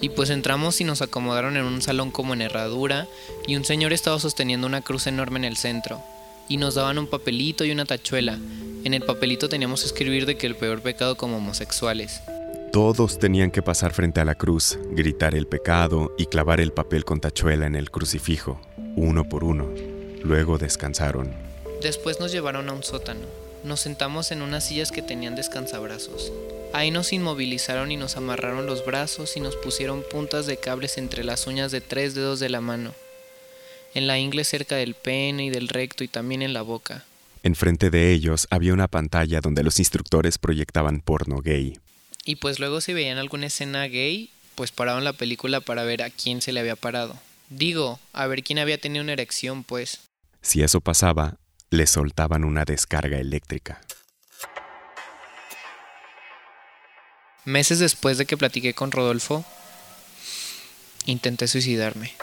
Y 0.00 0.08
pues 0.10 0.30
entramos 0.30 0.80
y 0.80 0.84
nos 0.84 1.02
acomodaron 1.02 1.56
en 1.56 1.64
un 1.64 1.80
salón 1.80 2.10
como 2.10 2.34
en 2.34 2.42
herradura 2.42 3.06
y 3.46 3.56
un 3.56 3.64
señor 3.64 3.92
estaba 3.92 4.18
sosteniendo 4.18 4.66
una 4.66 4.82
cruz 4.82 5.06
enorme 5.06 5.38
en 5.38 5.44
el 5.44 5.56
centro. 5.56 6.02
Y 6.48 6.58
nos 6.58 6.74
daban 6.74 6.98
un 6.98 7.06
papelito 7.06 7.64
y 7.64 7.70
una 7.70 7.86
tachuela. 7.86 8.38
En 8.84 8.92
el 8.92 9.02
papelito 9.02 9.48
teníamos 9.48 9.80
que 9.80 9.86
escribir 9.86 10.26
de 10.26 10.36
que 10.36 10.46
el 10.46 10.56
peor 10.56 10.82
pecado 10.82 11.16
como 11.16 11.38
homosexuales. 11.38 12.20
Todos 12.74 13.20
tenían 13.20 13.52
que 13.52 13.62
pasar 13.62 13.92
frente 13.92 14.20
a 14.20 14.24
la 14.24 14.34
cruz, 14.34 14.80
gritar 14.90 15.36
el 15.36 15.46
pecado 15.46 16.12
y 16.18 16.26
clavar 16.26 16.60
el 16.60 16.72
papel 16.72 17.04
con 17.04 17.20
tachuela 17.20 17.68
en 17.68 17.76
el 17.76 17.92
crucifijo, 17.92 18.60
uno 18.96 19.28
por 19.28 19.44
uno. 19.44 19.72
Luego 20.24 20.58
descansaron. 20.58 21.32
Después 21.80 22.18
nos 22.18 22.32
llevaron 22.32 22.68
a 22.68 22.72
un 22.72 22.82
sótano. 22.82 23.20
Nos 23.62 23.78
sentamos 23.78 24.32
en 24.32 24.42
unas 24.42 24.66
sillas 24.66 24.90
que 24.90 25.02
tenían 25.02 25.36
descansabrazos. 25.36 26.32
Ahí 26.72 26.90
nos 26.90 27.12
inmovilizaron 27.12 27.92
y 27.92 27.96
nos 27.96 28.16
amarraron 28.16 28.66
los 28.66 28.84
brazos 28.84 29.36
y 29.36 29.40
nos 29.40 29.54
pusieron 29.54 30.02
puntas 30.10 30.46
de 30.46 30.56
cables 30.56 30.98
entre 30.98 31.22
las 31.22 31.46
uñas 31.46 31.70
de 31.70 31.80
tres 31.80 32.16
dedos 32.16 32.40
de 32.40 32.48
la 32.48 32.60
mano, 32.60 32.92
en 33.94 34.08
la 34.08 34.18
ingle 34.18 34.42
cerca 34.42 34.74
del 34.74 34.94
pene 34.94 35.44
y 35.44 35.50
del 35.50 35.68
recto 35.68 36.02
y 36.02 36.08
también 36.08 36.42
en 36.42 36.52
la 36.52 36.62
boca. 36.62 37.04
Enfrente 37.44 37.90
de 37.90 38.10
ellos 38.10 38.48
había 38.50 38.74
una 38.74 38.88
pantalla 38.88 39.40
donde 39.40 39.62
los 39.62 39.78
instructores 39.78 40.38
proyectaban 40.38 41.00
porno 41.00 41.40
gay. 41.40 41.78
Y 42.24 42.36
pues 42.36 42.58
luego 42.58 42.80
si 42.80 42.92
veían 42.94 43.18
alguna 43.18 43.46
escena 43.46 43.84
gay, 43.84 44.30
pues 44.54 44.72
paraban 44.72 45.04
la 45.04 45.12
película 45.12 45.60
para 45.60 45.84
ver 45.84 46.02
a 46.02 46.10
quién 46.10 46.40
se 46.40 46.52
le 46.52 46.60
había 46.60 46.76
parado. 46.76 47.18
Digo, 47.50 48.00
a 48.12 48.26
ver 48.26 48.42
quién 48.42 48.58
había 48.58 48.78
tenido 48.78 49.02
una 49.02 49.12
erección, 49.12 49.62
pues. 49.64 50.00
Si 50.40 50.62
eso 50.62 50.80
pasaba, 50.80 51.36
le 51.70 51.86
soltaban 51.86 52.44
una 52.44 52.64
descarga 52.64 53.18
eléctrica. 53.18 53.80
Meses 57.44 57.78
después 57.78 58.16
de 58.16 58.24
que 58.24 58.38
platiqué 58.38 58.72
con 58.72 58.90
Rodolfo, 58.90 59.44
intenté 61.04 61.46
suicidarme. 61.46 62.14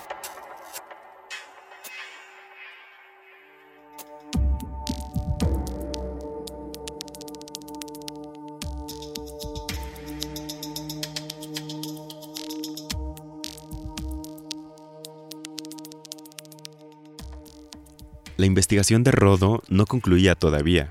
La 18.41 18.47
investigación 18.47 19.03
de 19.03 19.11
Rodo 19.11 19.61
no 19.69 19.85
concluía 19.85 20.33
todavía. 20.33 20.89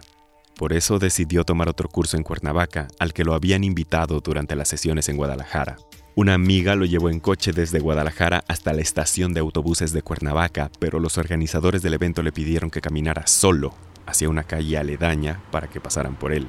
Por 0.56 0.72
eso 0.72 1.00
decidió 1.00 1.42
tomar 1.42 1.68
otro 1.68 1.88
curso 1.88 2.16
en 2.16 2.22
Cuernavaca, 2.22 2.86
al 3.00 3.12
que 3.12 3.24
lo 3.24 3.34
habían 3.34 3.64
invitado 3.64 4.20
durante 4.20 4.54
las 4.54 4.68
sesiones 4.68 5.08
en 5.08 5.16
Guadalajara. 5.16 5.76
Una 6.14 6.34
amiga 6.34 6.76
lo 6.76 6.84
llevó 6.84 7.10
en 7.10 7.18
coche 7.18 7.50
desde 7.52 7.80
Guadalajara 7.80 8.44
hasta 8.46 8.72
la 8.72 8.82
estación 8.82 9.34
de 9.34 9.40
autobuses 9.40 9.92
de 9.92 10.00
Cuernavaca, 10.00 10.70
pero 10.78 11.00
los 11.00 11.18
organizadores 11.18 11.82
del 11.82 11.94
evento 11.94 12.22
le 12.22 12.30
pidieron 12.30 12.70
que 12.70 12.80
caminara 12.80 13.26
solo 13.26 13.74
hacia 14.06 14.28
una 14.28 14.44
calle 14.44 14.78
aledaña 14.78 15.40
para 15.50 15.66
que 15.66 15.80
pasaran 15.80 16.14
por 16.14 16.32
él. 16.32 16.46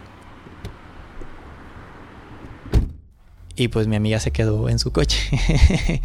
Y 3.55 3.69
pues 3.69 3.87
mi 3.87 3.95
amiga 3.95 4.19
se 4.19 4.29
quedó 4.29 4.69
en 4.69 4.77
su 4.77 4.91
coche 4.91 5.17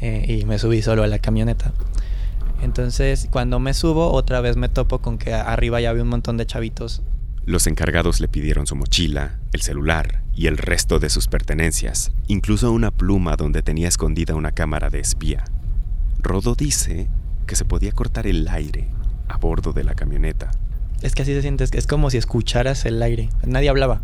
eh, 0.00 0.24
y 0.26 0.46
me 0.46 0.58
subí 0.58 0.80
solo 0.80 1.02
a 1.02 1.08
la 1.08 1.18
camioneta. 1.18 1.74
Entonces, 2.62 3.28
cuando 3.30 3.58
me 3.58 3.74
subo, 3.74 4.12
otra 4.12 4.40
vez 4.40 4.56
me 4.56 4.68
topo 4.68 5.00
con 5.00 5.18
que 5.18 5.32
arriba 5.32 5.80
ya 5.80 5.90
había 5.90 6.02
un 6.02 6.08
montón 6.08 6.36
de 6.36 6.46
chavitos. 6.46 7.02
Los 7.46 7.66
encargados 7.66 8.20
le 8.20 8.28
pidieron 8.28 8.66
su 8.66 8.76
mochila, 8.76 9.38
el 9.52 9.62
celular 9.62 10.22
y 10.34 10.46
el 10.46 10.58
resto 10.58 10.98
de 10.98 11.08
sus 11.08 11.26
pertenencias, 11.26 12.12
incluso 12.26 12.70
una 12.70 12.90
pluma 12.90 13.36
donde 13.36 13.62
tenía 13.62 13.88
escondida 13.88 14.34
una 14.34 14.52
cámara 14.52 14.90
de 14.90 15.00
espía. 15.00 15.44
Rodo 16.18 16.54
dice 16.54 17.08
que 17.46 17.56
se 17.56 17.64
podía 17.64 17.92
cortar 17.92 18.26
el 18.26 18.46
aire 18.48 18.88
a 19.28 19.38
bordo 19.38 19.72
de 19.72 19.84
la 19.84 19.94
camioneta. 19.94 20.50
Es 21.02 21.14
que 21.14 21.22
así 21.22 21.32
se 21.32 21.40
siente, 21.40 21.64
es 21.72 21.86
como 21.86 22.10
si 22.10 22.18
escucharas 22.18 22.84
el 22.84 23.02
aire. 23.02 23.30
Nadie 23.46 23.70
hablaba. 23.70 24.02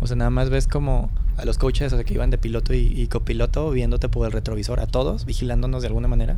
O 0.00 0.06
sea, 0.06 0.16
nada 0.16 0.30
más 0.30 0.50
ves 0.50 0.68
como 0.68 1.10
a 1.40 1.44
los 1.44 1.58
coaches 1.58 1.94
que 1.94 2.14
iban 2.14 2.30
de 2.30 2.38
piloto 2.38 2.74
y 2.74 3.06
copiloto 3.06 3.70
viéndote 3.70 4.08
por 4.08 4.26
el 4.26 4.32
retrovisor, 4.32 4.80
a 4.80 4.86
todos, 4.86 5.24
vigilándonos 5.24 5.82
de 5.82 5.88
alguna 5.88 6.08
manera. 6.08 6.36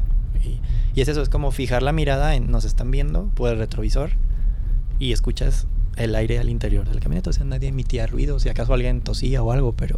Y, 0.94 1.00
es 1.00 1.08
eso, 1.08 1.22
es 1.22 1.28
como 1.28 1.50
fijar 1.50 1.82
la 1.82 1.92
mirada 1.92 2.34
en 2.34 2.50
nos 2.50 2.64
están 2.64 2.90
viendo 2.90 3.30
por 3.34 3.50
el 3.50 3.58
retrovisor 3.58 4.10
y 4.98 5.12
escuchas 5.12 5.66
el 5.96 6.14
aire 6.14 6.38
al 6.38 6.48
interior 6.48 6.88
del 6.88 7.00
camioneta. 7.00 7.30
O 7.30 7.32
sea, 7.32 7.44
nadie 7.44 7.68
emitía 7.68 8.06
ruido, 8.06 8.38
si 8.38 8.48
acaso 8.48 8.74
alguien 8.74 9.00
tosía 9.00 9.42
o 9.42 9.52
algo, 9.52 9.72
pero... 9.72 9.96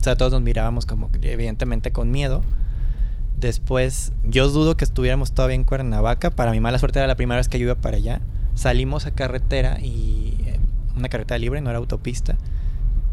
O 0.00 0.04
sea, 0.04 0.16
todos 0.16 0.32
nos 0.32 0.42
mirábamos 0.42 0.86
como 0.86 1.10
evidentemente 1.20 1.92
con 1.92 2.10
miedo. 2.10 2.42
Después, 3.38 4.12
yo 4.24 4.48
dudo 4.48 4.76
que 4.76 4.84
estuviéramos 4.84 5.32
todavía 5.32 5.54
en 5.54 5.64
Cuernavaca. 5.64 6.30
Para 6.30 6.50
mi 6.50 6.60
mala 6.60 6.78
suerte 6.78 6.98
era 6.98 7.06
la 7.06 7.16
primera 7.16 7.38
vez 7.38 7.48
que 7.48 7.58
yo 7.58 7.66
iba 7.66 7.76
para 7.76 7.98
allá. 7.98 8.20
Salimos 8.54 9.06
a 9.06 9.12
carretera 9.12 9.78
y... 9.80 10.36
Eh, 10.46 10.58
una 10.96 11.08
carretera 11.08 11.38
libre, 11.38 11.60
no 11.60 11.70
era 11.70 11.78
autopista. 11.78 12.36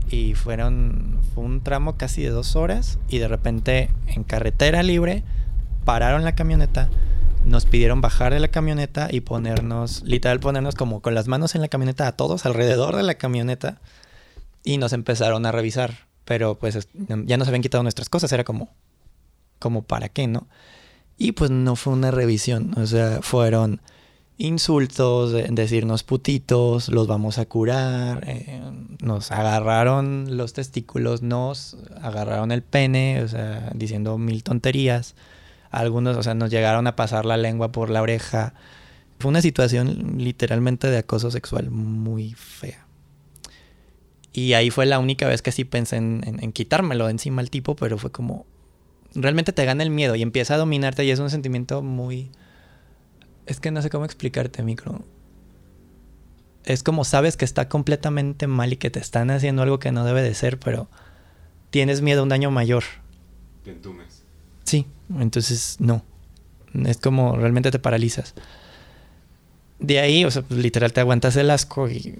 Y 0.09 0.35
fueron... 0.35 1.19
Fue 1.33 1.43
un 1.43 1.61
tramo 1.61 1.97
casi 1.97 2.23
de 2.23 2.29
dos 2.29 2.55
horas. 2.55 2.99
Y 3.07 3.19
de 3.19 3.27
repente 3.27 3.89
en 4.07 4.23
carretera 4.23 4.83
libre 4.83 5.23
pararon 5.89 6.23
la 6.23 6.35
camioneta, 6.35 6.87
nos 7.45 7.65
pidieron 7.65 7.99
bajar 7.99 8.31
de 8.33 8.39
la 8.39 8.49
camioneta 8.49 9.07
y 9.09 9.21
ponernos, 9.21 10.03
literal 10.03 10.39
ponernos 10.39 10.75
como 10.75 11.01
con 11.01 11.15
las 11.15 11.27
manos 11.27 11.55
en 11.55 11.61
la 11.61 11.67
camioneta 11.67 12.07
a 12.07 12.11
todos 12.11 12.45
alrededor 12.45 12.95
de 12.95 13.01
la 13.01 13.15
camioneta 13.15 13.81
y 14.63 14.77
nos 14.77 14.93
empezaron 14.93 15.45
a 15.47 15.51
revisar. 15.51 16.07
Pero 16.25 16.59
pues 16.59 16.87
ya 17.25 17.37
nos 17.37 17.47
habían 17.47 17.63
quitado 17.63 17.81
nuestras 17.81 18.07
cosas, 18.07 18.31
era 18.31 18.43
como, 18.43 18.69
como 19.57 19.81
para 19.81 20.09
qué, 20.09 20.27
¿no? 20.27 20.47
Y 21.17 21.31
pues 21.31 21.49
no 21.49 21.75
fue 21.75 21.93
una 21.93 22.11
revisión, 22.11 22.77
o 22.77 22.85
sea, 22.85 23.19
fueron 23.23 23.81
insultos, 24.39 25.33
decirnos 25.49 26.03
putitos, 26.03 26.87
los 26.87 27.07
vamos 27.07 27.37
a 27.37 27.45
curar, 27.45 28.23
eh, 28.25 28.61
nos 29.03 29.31
agarraron 29.31 30.37
los 30.37 30.53
testículos, 30.53 31.21
nos 31.21 31.77
agarraron 32.01 32.53
el 32.53 32.63
pene, 32.63 33.21
o 33.21 33.27
sea, 33.27 33.69
diciendo 33.75 34.17
mil 34.17 34.43
tonterías. 34.43 35.15
Algunos, 35.71 36.17
o 36.17 36.23
sea, 36.23 36.33
nos 36.33 36.49
llegaron 36.49 36.87
a 36.87 36.95
pasar 36.95 37.25
la 37.25 37.35
lengua 37.35 37.71
por 37.73 37.89
la 37.89 38.01
oreja. 38.01 38.53
Fue 39.19 39.29
una 39.29 39.41
situación 39.41 40.15
literalmente 40.17 40.89
de 40.89 40.99
acoso 40.99 41.29
sexual 41.31 41.69
muy 41.69 42.33
fea. 42.33 42.87
Y 44.31 44.53
ahí 44.53 44.69
fue 44.69 44.85
la 44.85 44.99
única 44.99 45.27
vez 45.27 45.41
que 45.41 45.51
sí 45.51 45.65
pensé 45.65 45.97
en, 45.97 46.51
quitármelo 46.53 47.05
de 47.05 47.11
encima 47.11 47.41
al 47.41 47.49
tipo, 47.49 47.75
pero 47.75 47.97
fue 47.97 48.11
como, 48.11 48.45
realmente 49.13 49.51
te 49.51 49.65
gana 49.65 49.83
el 49.83 49.89
miedo 49.89 50.15
y 50.15 50.21
empieza 50.21 50.53
a 50.53 50.57
dominarte 50.57 51.03
y 51.03 51.11
es 51.11 51.19
un 51.19 51.29
sentimiento 51.29 51.81
muy... 51.81 52.31
Es 53.49 53.59
que 53.59 53.71
no 53.71 53.81
sé 53.81 53.89
cómo 53.89 54.05
explicarte, 54.05 54.61
micro. 54.61 55.01
Es 56.65 56.83
como 56.83 57.03
sabes 57.03 57.35
que 57.35 57.45
está 57.45 57.67
completamente 57.67 58.45
mal 58.45 58.71
y 58.71 58.77
que 58.77 58.91
te 58.91 58.99
están 58.99 59.31
haciendo 59.31 59.63
algo 59.63 59.79
que 59.79 59.91
no 59.91 60.05
debe 60.05 60.21
de 60.21 60.35
ser, 60.35 60.59
pero 60.59 60.87
tienes 61.71 62.01
miedo 62.01 62.19
a 62.19 62.23
un 62.23 62.29
daño 62.29 62.51
mayor. 62.51 62.83
Te 63.63 63.71
entumes. 63.71 64.23
Sí, 64.65 64.85
entonces 65.17 65.77
no. 65.79 66.03
Es 66.85 66.97
como 66.97 67.37
realmente 67.37 67.71
te 67.71 67.79
paralizas. 67.79 68.35
De 69.79 69.99
ahí, 69.99 70.25
o 70.25 70.29
sea, 70.29 70.43
pues, 70.43 70.59
literal 70.59 70.93
te 70.93 70.99
aguantas 70.99 71.35
el 71.35 71.49
asco 71.49 71.89
y 71.89 72.19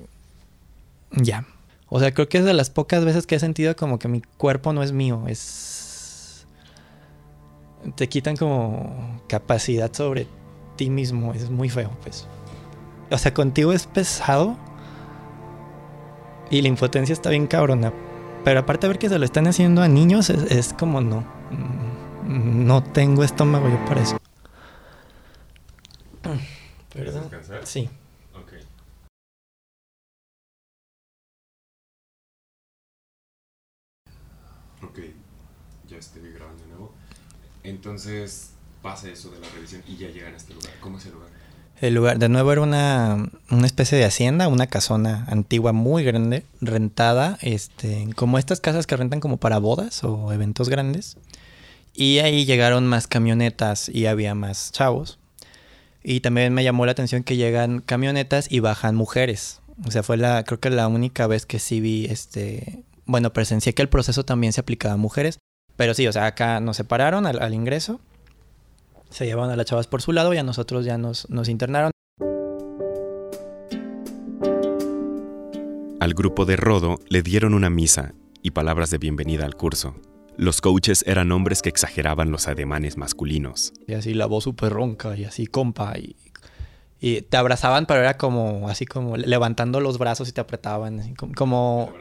ya. 1.12 1.46
O 1.90 2.00
sea, 2.00 2.12
creo 2.12 2.28
que 2.28 2.40
es 2.40 2.46
de 2.46 2.56
las 2.56 2.72
pocas 2.72 3.06
veces 3.06 3.28
que 3.28 3.36
he 3.36 3.40
sentido 3.40 3.76
como 3.76 4.00
que 4.00 4.08
mi 4.08 4.22
cuerpo 4.22 4.74
no 4.74 4.82
es 4.82 4.94
mío, 4.94 5.26
es... 5.28 6.48
Te 7.96 8.10
quitan 8.10 8.36
como 8.36 9.22
capacidad 9.28 9.94
sobre 9.94 10.28
ti 10.80 10.90
mismo, 10.90 11.34
es 11.34 11.50
muy 11.50 11.70
feo, 11.70 11.92
pues. 12.04 12.26
O 13.12 13.18
sea, 13.18 13.34
contigo 13.34 13.74
es 13.74 13.86
pesado 13.86 14.56
y 16.50 16.62
la 16.62 16.70
impotencia 16.70 17.12
está 17.12 17.30
bien 17.30 17.48
cabrona. 17.48 17.92
Pero 18.46 18.62
aparte 18.62 18.88
de 18.88 18.94
ver 18.94 18.98
que 18.98 19.10
se 19.10 19.20
lo 19.20 19.26
están 19.26 19.46
haciendo 19.48 19.82
a 19.82 19.90
niños, 19.90 20.30
es, 20.30 20.74
como 20.74 21.02
no. 21.02 21.26
No 22.24 22.82
tengo 22.82 23.26
estómago 23.26 23.68
yo 23.68 23.84
para 23.86 24.02
eso. 24.02 24.18
¿Perdón? 26.94 27.24
descansar? 27.24 27.66
Sí. 27.68 27.90
Ok. 28.34 28.54
Ok, 34.84 35.00
ya 35.90 35.98
estoy 35.98 36.32
grabando 36.32 36.64
de 36.64 36.70
nuevo. 36.70 36.94
Entonces 37.64 38.54
pasa 38.82 39.10
eso 39.10 39.30
de 39.32 39.40
la 39.40 39.48
revisión 39.50 39.82
y 39.88 39.98
ya 39.98 40.10
llegan 40.10 40.34
a 40.34 40.38
este 40.38 40.54
lugar. 40.54 40.72
¿Cómo 40.80 40.98
es 40.98 41.06
el 41.06 41.14
lugar? 41.14 41.30
El 41.82 41.94
lugar, 41.94 42.20
de 42.20 42.28
nuevo, 42.28 42.52
era 42.52 42.62
una, 42.62 43.30
una, 43.50 43.66
especie 43.66 43.98
de 43.98 44.04
hacienda, 44.04 44.50
una 44.50 44.68
casona 44.68 45.26
antigua 45.30 45.72
muy 45.72 46.04
grande, 46.04 46.46
rentada, 46.60 47.38
este, 47.42 48.10
como 48.16 48.38
estas 48.38 48.60
casas 48.60 48.86
que 48.86 48.98
rentan 48.98 49.22
como 49.22 49.38
para 49.38 49.60
bodas 49.60 50.04
o 50.04 50.34
eventos 50.34 50.68
grandes. 50.68 51.16
Y 51.94 52.20
ahí 52.20 52.46
llegaron 52.46 52.86
más 52.86 53.08
camionetas 53.08 53.88
y 53.88 54.08
había 54.08 54.36
más 54.36 54.74
chavos. 54.74 55.20
Y 56.04 56.20
también 56.20 56.54
me 56.54 56.66
llamó 56.66 56.86
la 56.86 56.92
atención 56.92 57.24
que 57.24 57.38
llegan 57.38 57.80
camionetas 57.80 58.52
y 58.52 58.60
bajan 58.60 58.96
mujeres. 58.96 59.62
O 59.86 59.92
sea, 59.92 60.04
fue 60.04 60.18
la, 60.18 60.44
creo 60.44 60.60
que 60.60 60.70
la 60.70 60.90
única 60.90 61.28
vez 61.28 61.46
que 61.46 61.60
sí 61.60 61.80
vi, 61.80 62.06
este, 62.06 62.84
bueno, 63.06 63.32
presencié 63.32 63.74
que 63.74 63.82
el 63.82 63.90
proceso 63.90 64.26
también 64.26 64.52
se 64.52 64.60
aplicaba 64.60 64.96
a 64.96 64.98
mujeres. 64.98 65.40
Pero 65.78 65.94
sí, 65.94 66.06
o 66.08 66.12
sea, 66.12 66.26
acá 66.26 66.60
nos 66.60 66.76
separaron 66.76 67.26
al, 67.26 67.42
al 67.42 67.54
ingreso 67.54 68.02
se 69.10 69.26
llevaban 69.26 69.50
a 69.52 69.56
las 69.56 69.66
chavas 69.66 69.88
por 69.88 70.02
su 70.02 70.12
lado 70.12 70.34
y 70.34 70.38
a 70.38 70.44
nosotros 70.44 70.86
ya 70.86 70.98
nos, 70.98 71.30
nos 71.30 71.50
internaron. 71.50 71.92
Al 76.00 76.14
grupo 76.14 76.46
de 76.46 76.56
Rodo 76.56 77.00
le 77.10 77.22
dieron 77.22 77.54
una 77.54 77.70
misa 77.70 78.14
y 78.42 78.52
palabras 78.52 78.90
de 78.90 78.98
bienvenida 78.98 79.46
al 79.46 79.56
curso. 79.56 79.96
Los 80.38 80.62
coaches 80.62 81.04
eran 81.06 81.32
hombres 81.34 81.62
que 81.62 81.70
exageraban 81.70 82.32
los 82.32 82.48
ademanes 82.48 82.96
masculinos. 82.96 83.74
Y 83.88 83.94
así 83.94 84.14
la 84.14 84.26
voz 84.26 84.46
súper 84.46 84.72
ronca 84.72 85.18
y 85.18 85.26
así 85.26 85.48
compa 85.48 85.98
y, 85.98 86.16
y, 87.02 87.22
te 87.24 87.36
abrazaban 87.36 87.86
pero 87.86 88.00
era 88.00 88.18
como 88.18 88.70
así 88.70 88.86
como 88.86 89.18
levantando 89.18 89.82
los 89.82 89.98
brazos 89.98 90.30
y 90.30 90.32
te 90.32 90.40
apretaban 90.40 91.16
como... 91.36 91.92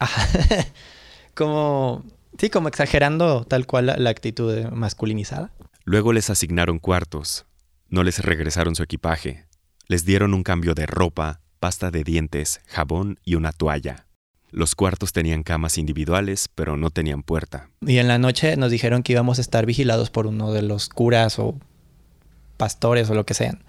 como... 1.34 2.04
Sí, 2.38 2.50
como 2.50 2.68
exagerando 2.68 3.44
tal 3.44 3.66
cual 3.66 3.94
la 3.96 4.10
actitud 4.10 4.64
masculinizada. 4.72 5.52
Luego 5.88 6.12
les 6.12 6.30
asignaron 6.30 6.80
cuartos, 6.80 7.46
no 7.90 8.02
les 8.02 8.18
regresaron 8.18 8.74
su 8.74 8.82
equipaje, 8.82 9.46
les 9.86 10.04
dieron 10.04 10.34
un 10.34 10.42
cambio 10.42 10.74
de 10.74 10.84
ropa, 10.84 11.42
pasta 11.60 11.92
de 11.92 12.02
dientes, 12.02 12.60
jabón 12.66 13.20
y 13.24 13.36
una 13.36 13.52
toalla. 13.52 14.08
Los 14.50 14.74
cuartos 14.74 15.12
tenían 15.12 15.44
camas 15.44 15.78
individuales, 15.78 16.48
pero 16.52 16.76
no 16.76 16.90
tenían 16.90 17.22
puerta. 17.22 17.70
Y 17.82 17.98
en 17.98 18.08
la 18.08 18.18
noche 18.18 18.56
nos 18.56 18.72
dijeron 18.72 19.04
que 19.04 19.12
íbamos 19.12 19.38
a 19.38 19.42
estar 19.42 19.64
vigilados 19.64 20.10
por 20.10 20.26
uno 20.26 20.52
de 20.52 20.62
los 20.62 20.88
curas 20.88 21.38
o 21.38 21.56
pastores 22.56 23.08
o 23.08 23.14
lo 23.14 23.24
que 23.24 23.34
sean. 23.34 23.62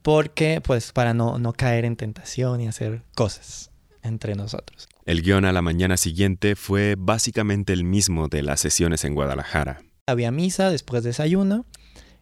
Porque, 0.00 0.62
pues, 0.62 0.92
para 0.92 1.12
no, 1.12 1.38
no 1.38 1.52
caer 1.52 1.84
en 1.84 1.96
tentación 1.96 2.62
y 2.62 2.68
hacer 2.68 3.02
cosas 3.14 3.70
entre 4.02 4.34
nosotros. 4.34 4.88
El 5.04 5.20
guion 5.20 5.44
a 5.44 5.52
la 5.52 5.60
mañana 5.60 5.98
siguiente 5.98 6.56
fue 6.56 6.94
básicamente 6.96 7.74
el 7.74 7.84
mismo 7.84 8.28
de 8.28 8.42
las 8.42 8.60
sesiones 8.60 9.04
en 9.04 9.14
Guadalajara 9.14 9.82
había 10.06 10.32
misa, 10.32 10.70
después 10.70 11.04
desayuno 11.04 11.64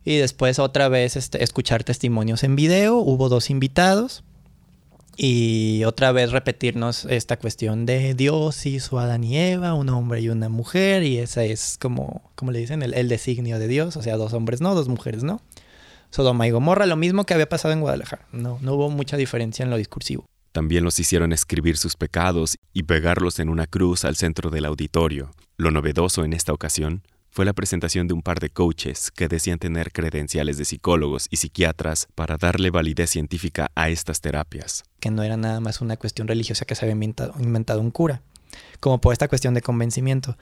y 0.05 0.17
después 0.17 0.59
otra 0.59 0.89
vez 0.89 1.17
este, 1.17 1.43
escuchar 1.43 1.83
testimonios 1.83 2.45
en 2.45 2.57
video. 2.57 2.99
Hubo 2.99 3.29
dos 3.31 3.49
invitados 3.49 4.23
y 5.17 5.85
otra 5.85 6.13
vez 6.13 6.31
repetirnos 6.31 7.07
esta 7.07 7.39
cuestión 7.39 7.87
de 7.87 8.15
Dios 8.15 8.67
hizo 8.67 8.99
a 8.99 9.05
Adán 9.05 9.25
y 9.25 9.39
Eva, 9.39 9.75
un 9.75 9.89
hombre 9.89 10.21
y 10.21 10.29
una 10.29 10.49
mujer 10.49 11.03
y 11.05 11.19
ese 11.19 11.53
es 11.53 11.79
como, 11.81 12.31
como 12.35 12.53
le 12.53 12.59
dicen, 12.59 12.83
el, 12.83 13.09
designio 13.09 13.59
de 13.59 13.69
Dios, 13.69 13.97
o 13.97 14.03
sea, 14.03 14.17
dos 14.17 14.35
hombres 14.35 14.61
no, 14.61 14.75
dos 14.75 14.89
mujeres 14.89 15.23
no. 15.23 15.41
Sodoma 16.11 16.47
y 16.47 16.51
Gomorra, 16.51 16.87
lo 16.87 16.97
mismo 16.97 17.25
que 17.25 17.35
había 17.35 17.49
pasado 17.49 17.73
en 17.73 17.81
Guadalajara. 17.81 18.27
No, 18.33 18.59
no 18.63 18.75
hubo 18.75 18.91
mucha 18.91 19.17
diferencia 19.17 19.63
en 19.63 19.71
lo 19.71 19.77
discursivo. 19.77 20.27
También 20.53 20.83
los 20.83 20.99
hicieron 20.99 21.33
escribir 21.33 21.77
sus 21.77 21.95
pecados 21.95 22.57
y 22.73 22.83
pegarlos 22.83 23.39
en 23.39 23.49
una 23.49 23.67
cruz 23.67 24.05
al 24.05 24.17
centro 24.17 24.51
del 24.51 24.65
auditorio. 24.65 25.31
Lo 25.57 25.71
novedoso 25.71 26.25
en 26.25 26.33
esta 26.33 26.53
ocasión 26.53 27.03
fue 27.41 27.47
la 27.47 27.55
presentación 27.55 28.07
de 28.07 28.13
un 28.13 28.21
par 28.21 28.39
de 28.39 28.51
coaches 28.51 29.11
que 29.11 29.27
decían 29.27 29.59
tener 29.59 29.93
credenciales 29.93 30.59
de 30.59 30.67
psicólogos 30.67 31.27
y 31.31 31.39
psiquiatras 31.39 32.07
para 32.15 32.37
darle 32.37 32.69
validez 32.69 33.09
científica 33.09 33.71
a 33.75 33.89
estas 33.89 34.21
terapias. 34.21 34.85
Que 35.01 35.11
no 35.11 35.23
era 35.23 35.39
nada 35.39 35.59
más 35.61 35.81
una 35.81 35.97
cuestión 35.97 36.29
religiosa 36.29 36.67
que 36.67 36.75
se 36.75 36.85
había 36.85 36.93
inventado, 36.93 37.81
un 37.81 37.91
cura, 37.93 38.21
como 38.79 39.01
por 39.01 39.15
esta 39.15 39.27
cuestión 39.27 39.55
de 39.55 39.63
convencimiento. 39.63 40.37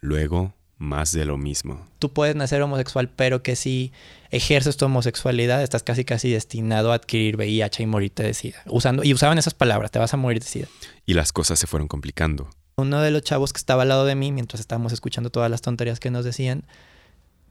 Luego, 0.00 0.54
más 0.78 1.12
de 1.12 1.26
lo 1.26 1.36
mismo. 1.36 1.86
Tú 1.98 2.14
puedes 2.14 2.34
nacer 2.34 2.62
homosexual, 2.62 3.10
pero 3.14 3.42
que 3.42 3.54
si 3.54 3.92
ejerces 4.30 4.78
tu 4.78 4.86
homosexualidad, 4.86 5.62
estás 5.62 5.82
casi 5.82 6.06
casi 6.06 6.30
destinado 6.30 6.92
a 6.92 6.94
adquirir 6.94 7.36
VIH 7.36 7.82
y 7.82 7.86
morirte 7.86 8.22
de 8.22 8.32
SIDA. 8.32 8.62
Usando, 8.64 9.04
y 9.04 9.12
usaban 9.12 9.36
esas 9.36 9.52
palabras, 9.52 9.90
te 9.90 9.98
vas 9.98 10.14
a 10.14 10.16
morir 10.16 10.40
de 10.40 10.46
SIDA. 10.46 10.68
Y 11.04 11.12
las 11.12 11.30
cosas 11.30 11.58
se 11.58 11.66
fueron 11.66 11.88
complicando 11.88 12.48
uno 12.78 13.00
de 13.00 13.10
los 13.10 13.22
chavos 13.22 13.52
que 13.52 13.58
estaba 13.58 13.82
al 13.82 13.88
lado 13.88 14.04
de 14.04 14.14
mí 14.14 14.32
mientras 14.32 14.60
estábamos 14.60 14.92
escuchando 14.92 15.30
todas 15.30 15.50
las 15.50 15.62
tonterías 15.62 15.98
que 15.98 16.10
nos 16.10 16.24
decían, 16.24 16.64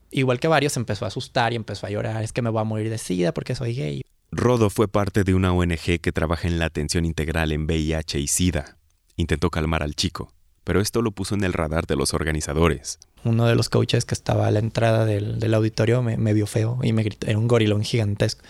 igual 0.09 0.39
que 0.39 0.47
varios, 0.47 0.77
empezó 0.77 1.05
a 1.05 1.09
asustar 1.09 1.53
y 1.53 1.57
empezó 1.57 1.85
a 1.85 1.89
llorar. 1.89 2.23
Es 2.23 2.31
que 2.31 2.41
me 2.41 2.49
voy 2.49 2.61
a 2.61 2.63
morir 2.63 2.89
de 2.89 2.97
sida 2.97 3.33
porque 3.33 3.53
soy 3.53 3.75
gay. 3.75 4.01
Rodo 4.31 4.69
fue 4.69 4.87
parte 4.87 5.23
de 5.23 5.33
una 5.33 5.53
ONG 5.53 5.99
que 6.01 6.11
trabaja 6.11 6.47
en 6.47 6.59
la 6.59 6.65
atención 6.65 7.05
integral 7.05 7.51
en 7.51 7.65
VIH 7.65 8.19
y 8.19 8.27
SIDA. 8.27 8.77
Intentó 9.17 9.49
calmar 9.49 9.83
al 9.83 9.95
chico, 9.95 10.31
pero 10.63 10.79
esto 10.79 11.01
lo 11.01 11.11
puso 11.11 11.35
en 11.35 11.43
el 11.43 11.53
radar 11.53 11.87
de 11.87 11.95
los 11.95 12.13
organizadores. 12.13 12.99
Uno 13.23 13.47
de 13.47 13.55
los 13.55 13.67
coaches 13.69 14.05
que 14.05 14.13
estaba 14.13 14.47
a 14.47 14.51
la 14.51 14.59
entrada 14.59 15.05
del, 15.05 15.53
auditorio 15.53 16.01
me, 16.03 16.33
vio 16.33 16.47
feo 16.47 16.79
y 16.83 16.93
me 16.93 17.03
gritó, 17.03 17.27
era 17.27 17.37
un 17.37 17.47
gorilón 17.47 17.83
gigantesco. 17.83 18.43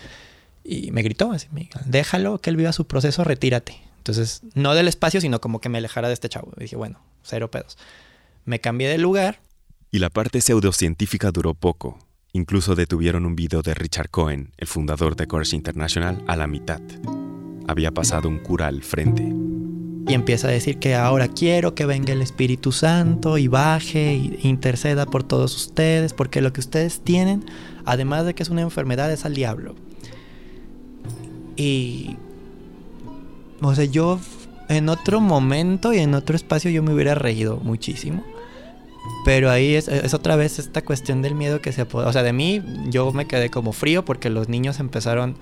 Y 0.62 0.92
me 0.92 1.02
gritó 1.02 1.32
así, 1.32 1.48
déjalo 1.86 2.38
que 2.38 2.50
él 2.50 2.56
viva 2.56 2.72
su 2.72 2.86
proceso, 2.86 3.24
retírate. 3.24 3.87
Entonces, 4.08 4.40
no 4.54 4.72
del 4.72 4.88
espacio, 4.88 5.20
sino 5.20 5.38
como 5.38 5.60
que 5.60 5.68
me 5.68 5.76
alejara 5.76 6.08
de 6.08 6.14
este 6.14 6.30
chavo. 6.30 6.54
Y 6.56 6.62
dije, 6.62 6.76
bueno, 6.76 6.98
cero 7.22 7.50
pedos. 7.50 7.76
Me 8.46 8.58
cambié 8.58 8.88
de 8.88 8.96
lugar. 8.96 9.40
Y 9.90 9.98
la 9.98 10.08
parte 10.08 10.40
pseudocientífica 10.40 11.30
duró 11.30 11.52
poco. 11.52 11.98
Incluso 12.32 12.74
detuvieron 12.74 13.26
un 13.26 13.36
video 13.36 13.60
de 13.60 13.74
Richard 13.74 14.08
Cohen, 14.08 14.54
el 14.56 14.66
fundador 14.66 15.14
de 15.14 15.26
Courage 15.26 15.54
International, 15.54 16.24
a 16.26 16.36
la 16.36 16.46
mitad. 16.46 16.80
Había 17.66 17.90
pasado 17.90 18.30
un 18.30 18.38
cura 18.38 18.68
al 18.68 18.82
frente. 18.82 19.30
Y 20.10 20.14
empieza 20.14 20.48
a 20.48 20.52
decir 20.52 20.78
que 20.78 20.94
ahora 20.94 21.28
quiero 21.28 21.74
que 21.74 21.84
venga 21.84 22.14
el 22.14 22.22
Espíritu 22.22 22.72
Santo 22.72 23.36
y 23.36 23.46
baje 23.46 24.12
e 24.12 24.48
interceda 24.48 25.04
por 25.04 25.22
todos 25.22 25.54
ustedes, 25.54 26.14
porque 26.14 26.40
lo 26.40 26.54
que 26.54 26.60
ustedes 26.60 27.02
tienen, 27.02 27.44
además 27.84 28.24
de 28.24 28.34
que 28.34 28.42
es 28.42 28.48
una 28.48 28.62
enfermedad, 28.62 29.12
es 29.12 29.26
al 29.26 29.34
diablo. 29.34 29.74
Y 31.56 32.16
o 33.60 33.74
sea, 33.74 33.84
yo 33.84 34.18
en 34.68 34.88
otro 34.88 35.20
momento 35.20 35.92
y 35.92 35.98
en 35.98 36.14
otro 36.14 36.36
espacio 36.36 36.70
yo 36.70 36.82
me 36.82 36.92
hubiera 36.92 37.14
reído 37.14 37.58
muchísimo. 37.58 38.24
Pero 39.24 39.50
ahí 39.50 39.74
es, 39.74 39.88
otra 40.14 40.36
vez 40.36 40.58
esta 40.58 40.82
cuestión 40.82 41.22
del 41.22 41.34
miedo 41.34 41.60
que 41.60 41.72
se. 41.72 41.82
O 41.82 42.12
sea, 42.12 42.22
de 42.22 42.32
mí 42.32 42.62
yo 42.88 43.12
me 43.12 43.26
quedé 43.26 43.50
como 43.50 43.72
frío 43.72 44.04
porque 44.04 44.30
los 44.30 44.48
niños 44.48 44.80
empezaron 44.80 45.36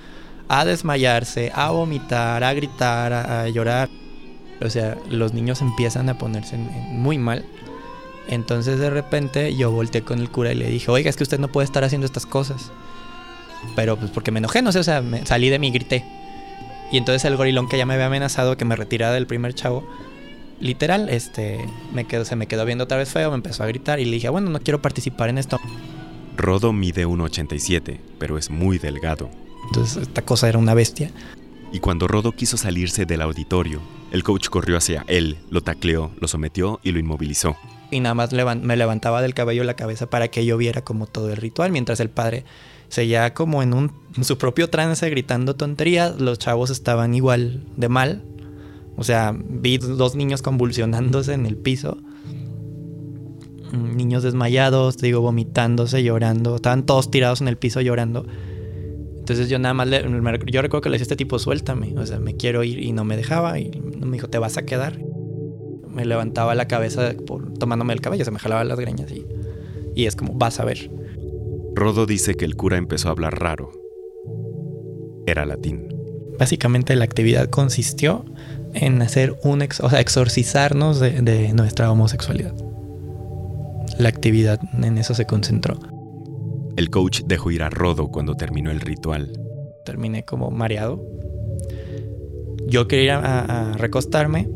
a 0.48 0.64
desmayarse, 0.64 1.50
a 1.54 1.70
vomitar, 1.70 2.44
a 2.44 2.54
gritar, 2.54 3.12
a, 3.12 3.48
llorar. 3.48 3.88
O 4.64 4.70
sea, 4.70 4.96
los 5.10 5.34
niños 5.34 5.60
empiezan 5.60 6.08
a 6.08 6.18
ponerse 6.18 6.56
muy 6.56 7.18
mal. 7.18 7.44
Entonces 8.28 8.78
de 8.78 8.90
repente 8.90 9.54
yo 9.56 9.70
volteé 9.70 10.02
con 10.02 10.20
el 10.20 10.30
cura 10.30 10.52
y 10.52 10.56
le 10.56 10.68
dije, 10.68 10.90
oiga, 10.90 11.10
es 11.10 11.16
que 11.16 11.22
usted 11.22 11.38
no 11.38 11.48
puede 11.48 11.64
estar 11.64 11.84
haciendo 11.84 12.06
estas 12.06 12.26
cosas. 12.26 12.70
Pero 13.74 13.96
pues 13.96 14.10
porque 14.10 14.30
me 14.30 14.38
enojé, 14.38 14.62
no 14.62 14.72
sé, 14.72 14.78
o 14.78 14.84
sea, 14.84 15.00
me 15.02 15.26
salí 15.26 15.48
de 15.48 15.58
mí 15.58 15.68
y 15.68 15.72
grité. 15.72 16.04
Y 16.90 16.98
entonces 16.98 17.24
el 17.24 17.36
gorilón 17.36 17.68
que 17.68 17.78
ya 17.78 17.86
me 17.86 17.94
había 17.94 18.06
amenazado 18.06 18.56
que 18.56 18.64
me 18.64 18.76
retirara 18.76 19.12
del 19.12 19.26
primer 19.26 19.54
chavo, 19.54 19.86
literal, 20.60 21.08
este, 21.08 21.64
me 21.92 22.04
quedó, 22.04 22.24
se 22.24 22.36
me 22.36 22.46
quedó 22.46 22.64
viendo 22.64 22.84
otra 22.84 22.96
vez 22.96 23.10
feo, 23.10 23.30
me 23.30 23.36
empezó 23.36 23.62
a 23.64 23.66
gritar 23.66 24.00
y 24.00 24.04
le 24.04 24.12
dije, 24.12 24.28
bueno, 24.28 24.50
no 24.50 24.60
quiero 24.60 24.80
participar 24.80 25.28
en 25.28 25.38
esto. 25.38 25.58
Rodo 26.36 26.72
mide 26.72 27.06
1,87, 27.06 27.98
pero 28.18 28.38
es 28.38 28.50
muy 28.50 28.78
delgado. 28.78 29.30
Entonces 29.66 30.02
esta 30.02 30.22
cosa 30.22 30.48
era 30.48 30.58
una 30.58 30.74
bestia. 30.74 31.10
Y 31.72 31.80
cuando 31.80 32.06
Rodo 32.06 32.32
quiso 32.32 32.56
salirse 32.56 33.06
del 33.06 33.22
auditorio, 33.22 33.80
el 34.12 34.22
coach 34.22 34.48
corrió 34.48 34.76
hacia 34.76 35.04
él, 35.08 35.38
lo 35.50 35.62
tacleó, 35.62 36.12
lo 36.20 36.28
sometió 36.28 36.80
y 36.82 36.92
lo 36.92 37.00
inmovilizó. 37.00 37.56
Y 37.90 38.00
nada 38.00 38.14
más 38.14 38.32
me 38.32 38.76
levantaba 38.76 39.22
del 39.22 39.34
cabello 39.34 39.64
la 39.64 39.74
cabeza 39.74 40.08
para 40.08 40.28
que 40.28 40.44
yo 40.44 40.56
viera 40.56 40.82
como 40.82 41.06
todo 41.06 41.30
el 41.30 41.36
ritual, 41.36 41.72
mientras 41.72 42.00
el 42.00 42.10
padre 42.10 42.44
seguía 42.88 43.34
como 43.34 43.62
en, 43.62 43.74
un, 43.74 43.92
en 44.16 44.24
su 44.24 44.38
propio 44.38 44.68
trance 44.70 45.08
gritando 45.10 45.56
tonterías, 45.56 46.20
los 46.20 46.38
chavos 46.38 46.70
estaban 46.70 47.14
igual 47.14 47.62
de 47.76 47.88
mal. 47.88 48.22
O 48.96 49.04
sea, 49.04 49.36
vi 49.36 49.78
dos 49.78 50.14
niños 50.14 50.40
convulsionándose 50.42 51.34
en 51.34 51.46
el 51.46 51.56
piso 51.56 51.98
niños 53.72 54.22
desmayados, 54.22 54.98
digo, 54.98 55.20
vomitándose, 55.20 56.02
llorando. 56.02 56.56
Estaban 56.56 56.84
todos 56.84 57.10
tirados 57.10 57.40
en 57.40 57.48
el 57.48 57.56
piso 57.56 57.80
llorando. 57.80 58.26
Entonces 59.18 59.48
yo 59.48 59.58
nada 59.58 59.74
más, 59.74 59.88
le, 59.88 60.02
yo 60.46 60.62
recuerdo 60.62 60.82
que 60.82 60.88
le 60.88 60.94
decía 60.94 61.02
a 61.02 61.06
este 61.06 61.16
tipo, 61.16 61.38
suéltame, 61.38 61.98
o 61.98 62.06
sea, 62.06 62.20
me 62.20 62.36
quiero 62.36 62.62
ir 62.62 62.78
y 62.78 62.92
no 62.92 63.04
me 63.04 63.16
dejaba 63.16 63.58
y 63.58 63.70
me 63.80 64.12
dijo, 64.12 64.28
te 64.28 64.38
vas 64.38 64.56
a 64.56 64.64
quedar. 64.64 65.00
Me 65.88 66.04
levantaba 66.04 66.54
la 66.54 66.68
cabeza 66.68 67.14
tomándome 67.58 67.92
el 67.92 68.00
cabello, 68.00 68.24
se 68.24 68.30
me 68.30 68.38
jalaba 68.38 68.62
las 68.64 68.78
greñas 68.78 69.10
y, 69.10 69.26
y 69.94 70.06
es 70.06 70.14
como, 70.14 70.34
vas 70.34 70.60
a 70.60 70.64
ver. 70.64 70.90
Rodo 71.76 72.06
dice 72.06 72.34
que 72.34 72.44
el 72.44 72.56
cura 72.56 72.76
empezó 72.76 73.08
a 73.08 73.12
hablar 73.12 73.38
raro. 73.38 73.70
Era 75.26 75.46
latín. 75.46 75.94
Básicamente 76.38 76.96
la 76.96 77.04
actividad 77.04 77.48
consistió 77.48 78.24
en 78.74 79.00
hacer 79.00 79.36
un, 79.44 79.62
ex, 79.62 79.80
o 79.80 79.88
sea, 79.88 80.00
exorcizarnos 80.00 80.98
de, 80.98 81.22
de 81.22 81.52
nuestra 81.52 81.90
homosexualidad 81.90 82.54
la 83.98 84.08
actividad 84.08 84.60
en 84.82 84.98
eso 84.98 85.14
se 85.14 85.26
concentró. 85.26 85.78
El 86.76 86.90
coach 86.90 87.22
dejó 87.26 87.50
ir 87.50 87.62
a 87.62 87.70
Rodo 87.70 88.08
cuando 88.08 88.34
terminó 88.34 88.70
el 88.70 88.80
ritual. 88.80 89.32
Terminé 89.84 90.24
como 90.24 90.50
mareado. 90.50 91.02
Yo 92.66 92.88
quería 92.88 93.04
ir 93.04 93.10
a, 93.12 93.72
recostarme 93.76 94.48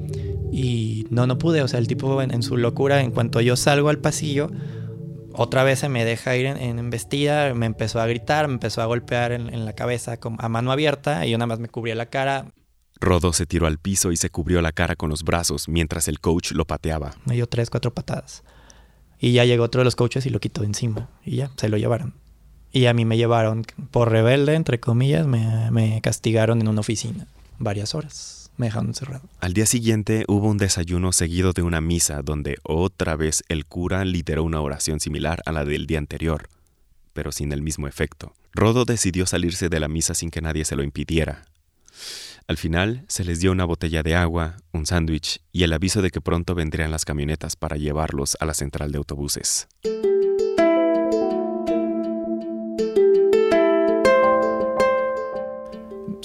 y 0.52 1.06
no, 1.10 1.26
no 1.26 1.38
pude. 1.38 1.62
O 1.62 1.68
sea, 1.68 1.78
el 1.78 1.86
tipo 1.86 2.20
en, 2.20 2.42
su 2.42 2.56
locura, 2.56 3.00
en 3.00 3.12
cuanto 3.12 3.40
yo 3.40 3.56
salgo 3.56 3.88
al 3.88 3.98
pasillo, 3.98 4.50
otra 5.32 5.64
vez 5.64 5.80
se 5.80 5.88
me 5.88 6.04
deja 6.04 6.36
ir 6.36 6.46
en, 6.46 6.78
embestida, 6.78 7.54
me 7.54 7.66
empezó 7.66 8.00
a 8.00 8.06
gritar, 8.06 8.48
me 8.48 8.54
empezó 8.54 8.82
a 8.82 8.86
golpear 8.86 9.32
en, 9.32 9.64
la 9.64 9.72
cabeza 9.74 10.18
a 10.38 10.48
mano 10.48 10.72
abierta 10.72 11.26
y 11.26 11.30
yo 11.30 11.38
nada 11.38 11.46
más 11.46 11.58
me 11.58 11.68
cubría 11.68 11.94
la 11.94 12.06
cara. 12.06 12.46
Rodo 13.00 13.32
se 13.32 13.46
tiró 13.46 13.66
al 13.66 13.78
piso 13.78 14.12
y 14.12 14.16
se 14.16 14.30
cubrió 14.30 14.60
la 14.60 14.72
cara 14.72 14.94
con 14.94 15.08
los 15.10 15.24
brazos 15.24 15.68
mientras 15.68 16.06
el 16.08 16.20
coach 16.20 16.52
lo 16.52 16.66
pateaba. 16.66 17.14
Me 17.24 17.34
dio 17.34 17.46
tres, 17.46 17.70
cuatro 17.70 17.94
patadas. 17.94 18.42
Y 19.18 19.32
ya 19.32 19.44
llegó 19.44 19.64
otro 19.64 19.80
de 19.80 19.84
los 19.84 19.96
coaches 19.96 20.24
y 20.26 20.30
lo 20.30 20.40
quitó 20.40 20.64
encima. 20.64 21.08
Y 21.24 21.36
ya, 21.36 21.50
se 21.56 21.68
lo 21.68 21.76
llevaron. 21.76 22.14
Y 22.72 22.86
a 22.86 22.94
mí 22.94 23.04
me 23.04 23.16
llevaron, 23.16 23.64
por 23.90 24.10
rebelde, 24.10 24.54
entre 24.54 24.80
comillas, 24.80 25.26
me, 25.26 26.00
castigaron 26.02 26.60
en 26.60 26.68
una 26.68 26.80
oficina 26.80 27.26
varias 27.58 27.94
horas. 27.94 28.39
Al 29.40 29.54
día 29.54 29.66
siguiente 29.66 30.24
hubo 30.28 30.48
un 30.48 30.58
desayuno 30.58 31.12
seguido 31.12 31.52
de 31.52 31.62
una 31.62 31.80
misa 31.80 32.22
donde 32.22 32.58
otra 32.62 33.16
vez 33.16 33.42
el 33.48 33.66
cura 33.66 34.04
lideró 34.04 34.44
una 34.44 34.60
oración 34.60 35.00
similar 35.00 35.42
a 35.46 35.52
la 35.52 35.64
del 35.64 35.86
día 35.86 35.98
anterior, 35.98 36.48
pero 37.12 37.32
sin 37.32 37.52
el 37.52 37.62
mismo 37.62 37.88
efecto. 37.88 38.34
Rodo 38.52 38.84
decidió 38.84 39.26
salirse 39.26 39.68
de 39.68 39.80
la 39.80 39.88
misa 39.88 40.14
sin 40.14 40.30
que 40.30 40.40
nadie 40.40 40.64
se 40.64 40.76
lo 40.76 40.82
impidiera. 40.82 41.44
Al 42.48 42.56
final 42.56 43.04
se 43.06 43.24
les 43.24 43.38
dio 43.40 43.52
una 43.52 43.64
botella 43.64 44.02
de 44.02 44.16
agua, 44.16 44.56
un 44.72 44.84
sándwich 44.84 45.40
y 45.52 45.62
el 45.62 45.72
aviso 45.72 46.02
de 46.02 46.10
que 46.10 46.20
pronto 46.20 46.54
vendrían 46.54 46.90
las 46.90 47.04
camionetas 47.04 47.54
para 47.54 47.76
llevarlos 47.76 48.36
a 48.40 48.44
la 48.44 48.54
central 48.54 48.90
de 48.90 48.98
autobuses. 48.98 49.68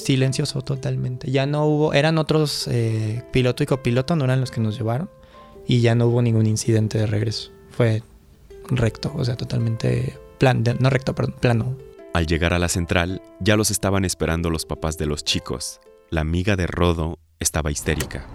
Silencioso 0.05 0.61
totalmente. 0.61 1.31
Ya 1.31 1.47
no 1.47 1.65
hubo, 1.65 1.93
eran 1.93 2.19
otros 2.19 2.67
eh, 2.67 3.23
piloto 3.31 3.63
y 3.63 3.65
copiloto, 3.65 4.15
no 4.15 4.25
eran 4.25 4.39
los 4.39 4.51
que 4.51 4.61
nos 4.61 4.77
llevaron. 4.77 5.09
Y 5.65 5.81
ya 5.81 5.95
no 5.95 6.05
hubo 6.05 6.21
ningún 6.21 6.45
incidente 6.45 6.99
de 6.99 7.07
regreso. 7.07 7.51
Fue 7.71 8.03
recto, 8.69 9.11
o 9.15 9.25
sea, 9.25 9.35
totalmente 9.35 10.15
plan, 10.37 10.63
no 10.79 10.91
recto, 10.91 11.15
perdón, 11.15 11.35
plano. 11.39 11.75
Al 12.13 12.27
llegar 12.27 12.53
a 12.53 12.59
la 12.59 12.69
central, 12.69 13.23
ya 13.39 13.57
los 13.57 13.71
estaban 13.71 14.05
esperando 14.05 14.51
los 14.51 14.67
papás 14.67 14.99
de 14.99 15.07
los 15.07 15.23
chicos, 15.23 15.81
la 16.11 16.21
amiga 16.21 16.55
de 16.55 16.67
Rodo 16.67 17.17
estaba 17.39 17.71
histérica. 17.71 18.27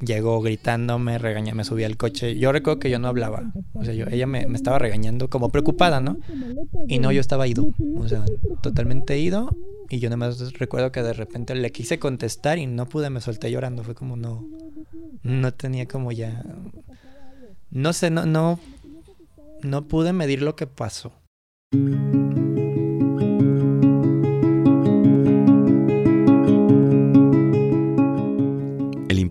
Llegó 0.00 0.40
gritándome, 0.40 1.18
regaña, 1.18 1.54
me 1.54 1.64
subí 1.64 1.84
al 1.84 1.96
coche. 1.96 2.36
Yo 2.36 2.52
recuerdo 2.52 2.80
que 2.80 2.90
yo 2.90 2.98
no 2.98 3.08
hablaba. 3.08 3.52
O 3.74 3.84
sea, 3.84 3.94
yo, 3.94 4.06
ella 4.10 4.26
me, 4.26 4.42
estaba 4.54 4.78
regañando 4.78 5.30
como 5.30 5.50
preocupada, 5.50 6.00
¿no? 6.00 6.18
Y 6.88 6.98
no, 6.98 7.12
yo 7.12 7.20
estaba 7.20 7.46
ido. 7.46 7.68
O 7.96 8.08
sea, 8.08 8.24
totalmente 8.62 9.18
ido. 9.18 9.56
Y 9.88 10.00
yo 10.00 10.08
nada 10.08 10.16
más 10.16 10.52
recuerdo 10.54 10.90
que 10.90 11.02
de 11.02 11.12
repente 11.12 11.54
le 11.54 11.70
quise 11.70 11.98
contestar 11.98 12.58
y 12.58 12.66
no 12.66 12.86
pude, 12.88 13.08
me 13.10 13.20
solté 13.20 13.50
llorando. 13.50 13.84
Fue 13.84 13.94
como 13.94 14.16
no. 14.16 14.46
No 15.22 15.54
tenía 15.54 15.86
como 15.86 16.12
ya. 16.12 16.44
No 17.70 17.92
sé, 17.92 18.10
no, 18.10 18.26
no. 18.26 18.58
No 19.62 19.86
pude 19.88 20.12
medir 20.12 20.42
lo 20.42 20.56
que 20.56 20.66
pasó. 20.66 21.12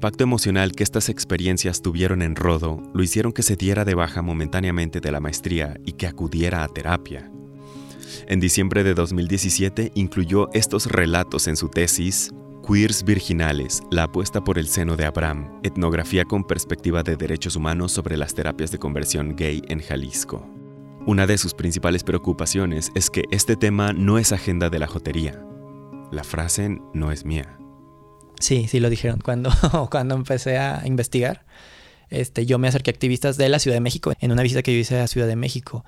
Impacto 0.04 0.26
emocional 0.26 0.74
que 0.74 0.84
estas 0.84 1.08
experiencias 1.08 1.82
tuvieron 1.82 2.22
en 2.22 2.36
Rodo 2.36 2.84
lo 2.94 3.04
hicieron 3.04 3.32
que 3.32 3.42
se 3.42 3.56
diera 3.56 3.86
de 3.86 3.96
baja 3.96 4.22
momentáneamente 4.22 5.00
de 5.00 5.14
la 5.14 5.22
maestría 5.22 5.80
y 5.86 5.94
que 5.94 6.08
acudiera 6.08 6.66
a 6.66 6.68
terapia. 6.68 7.32
En 8.28 8.42
diciembre 8.42 8.84
de 8.84 8.96
2017 8.96 9.94
incluyó 9.96 10.50
estos 10.52 10.88
relatos 10.88 11.48
en 11.48 11.56
su 11.56 11.70
tesis 11.70 12.32
Queers 12.68 13.06
Virginales, 13.06 13.82
la 13.92 14.04
apuesta 14.04 14.44
por 14.44 14.58
el 14.58 14.68
seno 14.68 14.98
de 14.98 15.06
Abraham, 15.06 15.62
etnografía 15.64 16.26
con 16.26 16.44
perspectiva 16.44 17.02
de 17.02 17.16
derechos 17.16 17.56
humanos 17.56 17.94
sobre 17.94 18.18
las 18.18 18.36
terapias 18.36 18.72
de 18.72 18.80
conversión 18.80 19.38
gay 19.38 19.62
en 19.70 19.80
Jalisco. 19.80 20.46
Una 21.06 21.28
de 21.28 21.38
sus 21.38 21.54
principales 21.54 22.04
preocupaciones 22.04 22.92
es 22.94 23.10
que 23.10 23.24
este 23.32 23.56
tema 23.56 23.94
no 23.94 24.18
es 24.18 24.34
agenda 24.34 24.70
de 24.70 24.80
la 24.80 24.88
jotería. 24.88 25.42
La 26.12 26.26
frase 26.26 26.78
no 26.94 27.14
es 27.14 27.24
mía. 27.24 27.58
Sí, 28.40 28.68
sí 28.68 28.80
lo 28.80 28.90
dijeron. 28.90 29.20
Cuando, 29.24 29.52
cuando 29.92 30.16
empecé 30.16 30.58
a 30.58 30.82
investigar, 30.86 31.46
este, 32.10 32.46
yo 32.46 32.60
me 32.60 32.68
acerqué 32.68 32.92
a 32.92 32.94
activistas 32.94 33.38
de 33.38 33.50
la 33.50 33.60
Ciudad 33.60 33.76
de 33.76 33.82
México 33.82 34.14
en 34.20 34.32
una 34.32 34.44
visita 34.44 34.62
que 34.62 34.74
yo 34.74 34.80
hice 34.80 35.00
a 35.00 35.08
Ciudad 35.08 35.28
de 35.28 35.36
México. 35.36 35.84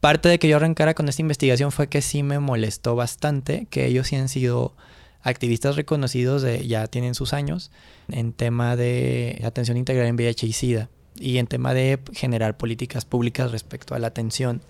Parte 0.00 0.28
de 0.28 0.38
que 0.38 0.48
yo 0.48 0.56
arrancara 0.56 0.94
con 0.94 1.08
esta 1.08 1.22
investigación 1.22 1.72
fue 1.72 1.88
que 1.88 2.02
sí 2.02 2.22
me 2.22 2.38
molestó 2.38 2.94
bastante 2.94 3.66
que 3.68 3.86
ellos 3.86 4.06
sí 4.06 4.16
han 4.16 4.28
sido 4.28 4.74
activistas 5.22 5.76
reconocidos, 5.76 6.42
de, 6.42 6.66
ya 6.66 6.86
tienen 6.86 7.14
sus 7.14 7.32
años, 7.32 7.70
en 8.08 8.32
tema 8.32 8.76
de 8.76 9.42
atención 9.44 9.76
integral 9.76 10.06
en 10.06 10.14
VIH 10.14 10.46
y 10.46 10.52
SIDA 10.52 10.88
y 11.16 11.38
en 11.38 11.48
tema 11.48 11.74
de 11.74 11.98
generar 12.12 12.56
políticas 12.56 13.04
públicas 13.04 13.50
respecto 13.50 13.94
a 13.94 13.98
la 13.98 14.06
atención 14.06 14.62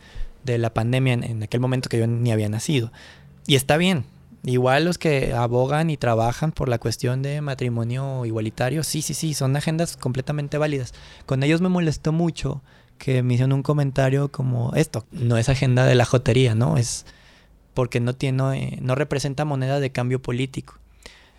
de 0.44 0.57
la 0.57 0.72
pandemia 0.72 1.12
en, 1.12 1.24
en 1.24 1.42
aquel 1.42 1.61
momento 1.61 1.90
que 1.90 1.98
yo 1.98 2.07
ni 2.07 2.33
había 2.33 2.48
nacido. 2.48 2.90
Y 3.46 3.54
está 3.54 3.76
bien, 3.76 4.04
Igual 4.44 4.85
los 4.85 4.98
que 4.98 5.33
abogan 5.33 5.90
y 5.90 5.96
trabajan 5.96 6.53
por 6.53 6.68
la 6.68 6.79
cuestión 6.79 7.22
de 7.22 7.40
matrimonio 7.40 8.24
igualitario, 8.24 8.85
sí, 8.85 9.03
sí, 9.03 9.14
sí, 9.14 9.35
son 9.35 9.57
agendas 9.57 9.96
completamente 9.96 10.59
válidas. 10.59 10.94
Con 11.27 11.42
ellos 11.42 11.61
me 11.61 11.68
molestó 11.68 12.12
mucho 12.12 12.62
que 12.98 13.22
me 13.22 13.35
hicieron 13.35 13.53
un 13.53 13.62
comentario 13.62 14.31
como 14.31 14.72
esto, 14.74 15.05
no 15.12 15.37
es 15.38 15.48
agenda 15.48 15.87
de 15.87 15.94
la 15.94 16.05
jotería, 16.05 16.55
¿no? 16.55 16.77
Es 16.77 17.05
porque 17.74 18.01
no 18.01 18.14
tiene, 18.14 18.79
no 18.83 18.94
representa 18.94 19.44
moneda 19.44 19.81
de 19.81 19.90
cambio 19.90 20.20
político. 20.20 20.79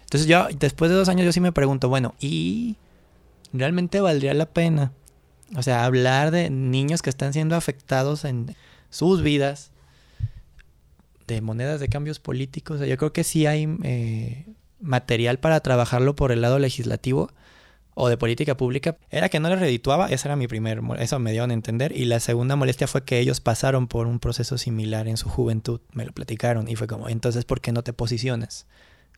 Entonces 0.04 0.28
yo, 0.28 0.48
después 0.58 0.90
de 0.90 0.98
dos 0.98 1.10
años, 1.10 1.26
yo 1.26 1.32
sí 1.32 1.40
me 1.40 1.52
pregunto, 1.52 1.90
bueno, 1.90 2.16
¿y 2.20 2.78
realmente 3.54 4.02
valdría 4.02 4.34
la 4.34 4.46
pena? 4.46 4.92
O 5.56 5.64
sea, 5.64 5.86
hablar 5.86 6.32
de 6.32 6.50
niños 6.50 7.02
que 7.02 7.10
están 7.10 7.34
siendo 7.34 7.56
afectados 7.56 8.26
en 8.26 8.56
sus 8.90 9.22
vidas 9.22 9.72
de 11.30 11.42
monedas 11.42 11.80
de 11.80 11.88
cambios 11.88 12.20
políticos. 12.20 12.82
Yo 12.82 12.98
creo 12.98 13.14
que 13.14 13.24
sí 13.24 13.46
hay 13.46 13.68
eh, 13.84 14.46
material 14.82 15.40
para 15.40 15.60
trabajarlo 15.62 16.16
por 16.16 16.32
el 16.32 16.42
lado 16.42 16.60
legislativo 16.60 17.30
o 17.94 18.10
de 18.10 18.18
política 18.18 18.58
pública. 18.58 18.98
Era 19.10 19.30
que 19.30 19.40
no 19.40 19.50
les 19.50 19.60
redituaba, 19.60 20.08
esa 20.08 20.30
era 20.30 20.36
mi 20.36 20.48
primer, 20.48 20.82
eso 21.00 21.20
me 21.20 21.32
dieron 21.32 21.52
a 21.52 21.54
entender. 21.54 21.96
Y 21.96 22.06
la 22.06 22.20
segunda 22.20 22.56
molestia 22.56 22.88
fue 22.88 23.04
que 23.04 23.20
ellos 23.20 23.42
pasaron 23.42 23.88
por 23.88 24.08
un 24.08 24.20
proceso 24.20 24.58
similar 24.58 25.08
en 25.08 25.18
su 25.18 25.30
juventud, 25.30 25.82
me 25.94 26.06
lo 26.06 26.12
platicaron. 26.12 26.68
Y 26.68 26.76
fue 26.76 26.88
como, 26.88 27.08
entonces, 27.10 27.46
¿por 27.46 27.62
qué 27.62 27.72
no 27.72 27.84
te 27.84 27.94
posicionas 27.94 28.66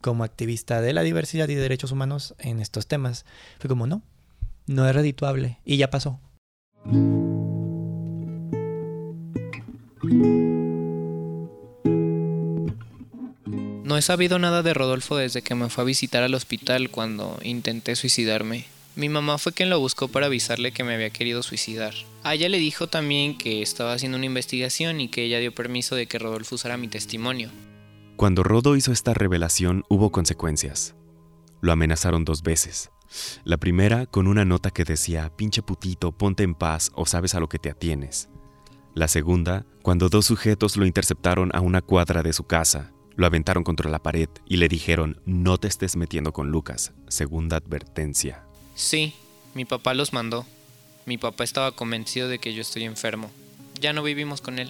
como 0.01 0.23
activista 0.23 0.81
de 0.81 0.93
la 0.93 1.03
diversidad 1.03 1.47
y 1.47 1.55
derechos 1.55 1.91
humanos 1.91 2.35
en 2.39 2.59
estos 2.59 2.87
temas? 2.87 3.25
Fue 3.59 3.69
como, 3.69 3.87
no, 3.87 4.01
no 4.67 4.87
es 4.87 4.95
redituable. 4.95 5.59
Y 5.63 5.77
ya 5.77 5.89
pasó. 5.89 6.19
He 13.97 14.01
sabido 14.01 14.39
nada 14.39 14.63
de 14.63 14.73
Rodolfo 14.73 15.17
desde 15.17 15.41
que 15.41 15.55
me 15.55 15.69
fue 15.69 15.83
a 15.83 15.85
visitar 15.85 16.23
al 16.23 16.33
hospital 16.33 16.89
cuando 16.89 17.39
intenté 17.43 17.95
suicidarme. 17.95 18.65
Mi 18.95 19.09
mamá 19.09 19.37
fue 19.37 19.53
quien 19.53 19.69
lo 19.69 19.79
buscó 19.79 20.09
para 20.09 20.25
avisarle 20.25 20.71
que 20.71 20.83
me 20.83 20.93
había 20.93 21.09
querido 21.09 21.43
suicidar. 21.43 21.93
A 22.23 22.33
ella 22.33 22.49
le 22.49 22.59
dijo 22.59 22.87
también 22.87 23.37
que 23.37 23.61
estaba 23.61 23.93
haciendo 23.93 24.17
una 24.17 24.25
investigación 24.25 24.99
y 24.99 25.07
que 25.07 25.23
ella 25.23 25.39
dio 25.39 25.55
permiso 25.55 25.95
de 25.95 26.07
que 26.07 26.19
Rodolfo 26.19 26.55
usara 26.55 26.77
mi 26.77 26.89
testimonio. 26.89 27.49
Cuando 28.17 28.43
Rodo 28.43 28.75
hizo 28.75 28.91
esta 28.91 29.13
revelación 29.13 29.83
hubo 29.89 30.11
consecuencias. 30.11 30.93
Lo 31.61 31.71
amenazaron 31.71 32.25
dos 32.25 32.43
veces. 32.43 32.91
La 33.43 33.57
primera 33.57 34.05
con 34.05 34.27
una 34.27 34.45
nota 34.45 34.71
que 34.71 34.83
decía, 34.83 35.31
pinche 35.35 35.61
putito, 35.61 36.11
ponte 36.11 36.43
en 36.43 36.53
paz 36.53 36.91
o 36.93 37.05
sabes 37.05 37.33
a 37.33 37.39
lo 37.39 37.49
que 37.49 37.59
te 37.59 37.69
atienes. 37.69 38.29
La 38.93 39.07
segunda, 39.07 39.65
cuando 39.81 40.09
dos 40.09 40.25
sujetos 40.25 40.75
lo 40.75 40.85
interceptaron 40.85 41.49
a 41.53 41.61
una 41.61 41.81
cuadra 41.81 42.23
de 42.23 42.33
su 42.33 42.43
casa, 42.43 42.91
lo 43.21 43.27
aventaron 43.27 43.63
contra 43.63 43.89
la 43.89 43.99
pared 43.99 44.29
y 44.47 44.57
le 44.57 44.67
dijeron, 44.67 45.21
no 45.25 45.59
te 45.59 45.67
estés 45.67 45.95
metiendo 45.95 46.33
con 46.33 46.49
Lucas, 46.49 46.91
segunda 47.07 47.57
advertencia. 47.57 48.43
Sí, 48.73 49.13
mi 49.53 49.63
papá 49.63 49.93
los 49.93 50.11
mandó. 50.11 50.45
Mi 51.05 51.19
papá 51.19 51.43
estaba 51.43 51.71
convencido 51.71 52.27
de 52.27 52.39
que 52.39 52.53
yo 52.53 52.61
estoy 52.61 52.83
enfermo. 52.83 53.29
Ya 53.79 53.93
no 53.93 54.01
vivimos 54.01 54.41
con 54.41 54.57
él. 54.57 54.69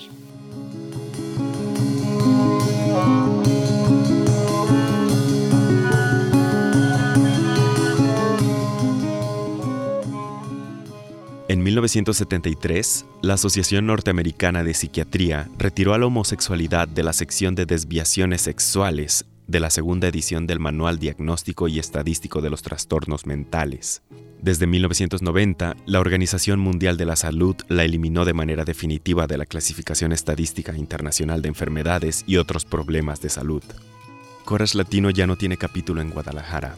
En 11.52 11.64
1973, 11.64 13.06
la 13.24 13.34
Asociación 13.34 13.86
Norteamericana 13.86 14.64
de 14.64 14.74
Psiquiatría 14.74 15.50
retiró 15.58 15.94
a 15.94 15.98
la 15.98 16.06
homosexualidad 16.06 16.88
de 16.88 17.04
la 17.04 17.12
sección 17.12 17.56
de 17.56 17.66
desviaciones 17.66 18.40
sexuales 18.40 19.26
de 19.48 19.60
la 19.60 19.70
segunda 19.70 20.08
edición 20.08 20.48
del 20.48 20.62
Manual 20.62 20.98
Diagnóstico 20.98 21.68
y 21.68 21.78
Estadístico 21.78 22.40
de 22.40 22.52
los 22.52 22.62
Trastornos 22.62 23.26
Mentales. 23.26 24.02
Desde 24.42 24.66
1990, 24.66 25.76
la 25.86 26.00
Organización 26.00 26.62
Mundial 26.62 26.96
de 26.96 27.06
la 27.06 27.18
Salud 27.18 27.58
la 27.68 27.84
eliminó 27.84 28.24
de 28.24 28.34
manera 28.34 28.64
definitiva 28.64 29.28
de 29.28 29.38
la 29.38 29.46
Clasificación 29.46 30.14
Estadística 30.14 30.74
Internacional 30.78 31.42
de 31.42 31.50
Enfermedades 31.50 32.24
y 32.28 32.38
otros 32.38 32.64
problemas 32.64 33.20
de 33.20 33.28
salud. 33.28 33.64
Coras 34.46 34.74
Latino 34.74 35.10
ya 35.10 35.28
no 35.28 35.36
tiene 35.36 35.58
capítulo 35.58 36.00
en 36.02 36.12
Guadalajara, 36.12 36.78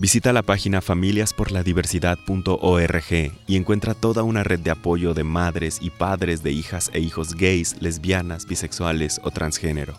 Visita 0.00 0.32
la 0.32 0.42
página 0.42 0.80
familiasporladiversidad.org 0.80 3.32
y 3.48 3.56
encuentra 3.56 3.94
toda 3.94 4.22
una 4.22 4.44
red 4.44 4.60
de 4.60 4.70
apoyo 4.70 5.12
de 5.12 5.24
madres 5.24 5.80
y 5.82 5.90
padres 5.90 6.44
de 6.44 6.52
hijas 6.52 6.88
e 6.94 7.00
hijos 7.00 7.34
gays, 7.34 7.74
lesbianas, 7.80 8.46
bisexuales 8.46 9.20
o 9.24 9.32
transgénero. 9.32 9.94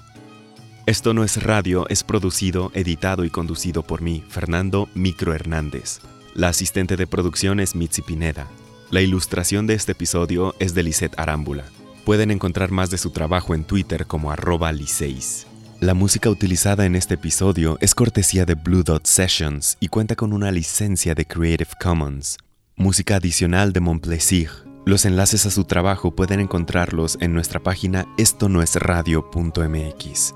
Esto 0.85 1.13
no 1.13 1.25
es 1.25 1.43
radio, 1.43 1.85
es 1.89 2.05
producido, 2.05 2.71
editado 2.75 3.25
y 3.25 3.29
conducido 3.29 3.83
por 3.83 4.01
mí, 4.01 4.23
Fernando 4.29 4.87
Micro 4.93 5.33
Hernández. 5.33 5.99
La 6.33 6.47
asistente 6.47 6.95
de 6.95 7.05
producción 7.05 7.59
es 7.59 7.75
Mitzi 7.75 8.01
Pineda. 8.01 8.47
La 8.91 9.01
ilustración 9.01 9.67
de 9.67 9.73
este 9.73 9.91
episodio 9.91 10.55
es 10.59 10.73
de 10.73 10.83
Lisette 10.83 11.19
Arámbula. 11.19 11.65
Pueden 12.05 12.31
encontrar 12.31 12.71
más 12.71 12.89
de 12.89 12.97
su 12.97 13.11
trabajo 13.11 13.53
en 13.53 13.65
Twitter 13.65 14.05
como 14.05 14.31
arroba 14.31 14.71
liceis. 14.71 15.48
La 15.81 15.93
música 15.93 16.29
utilizada 16.29 16.85
en 16.85 16.97
este 16.97 17.13
episodio 17.13 17.77
es 17.79 17.95
cortesía 17.95 18.43
de 18.43 18.55
Blue 18.55 18.83
Dot 18.83 19.07
Sessions 19.07 19.77
y 19.79 19.87
cuenta 19.87 20.17
con 20.17 20.33
una 20.33 20.51
licencia 20.51 21.15
de 21.15 21.25
Creative 21.25 21.69
Commons. 21.81 22.37
Música 22.75 23.15
adicional 23.15 23.71
de 23.71 23.79
Montplaisir. 23.79 24.49
Los 24.85 25.05
enlaces 25.05 25.45
a 25.45 25.51
su 25.51 25.63
trabajo 25.63 26.13
pueden 26.13 26.41
encontrarlos 26.41 27.17
en 27.21 27.33
nuestra 27.33 27.61
página 27.61 28.05
esto 28.17 28.49
no 28.49 28.61
es 28.61 28.75
radio.mx. 28.75 30.35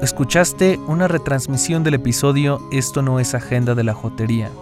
Escuchaste 0.00 0.78
una 0.86 1.08
retransmisión 1.08 1.82
del 1.82 1.94
episodio 1.94 2.60
Esto 2.70 3.02
no 3.02 3.18
es 3.18 3.34
agenda 3.34 3.74
de 3.74 3.82
la 3.82 3.92
jotería 3.92 4.52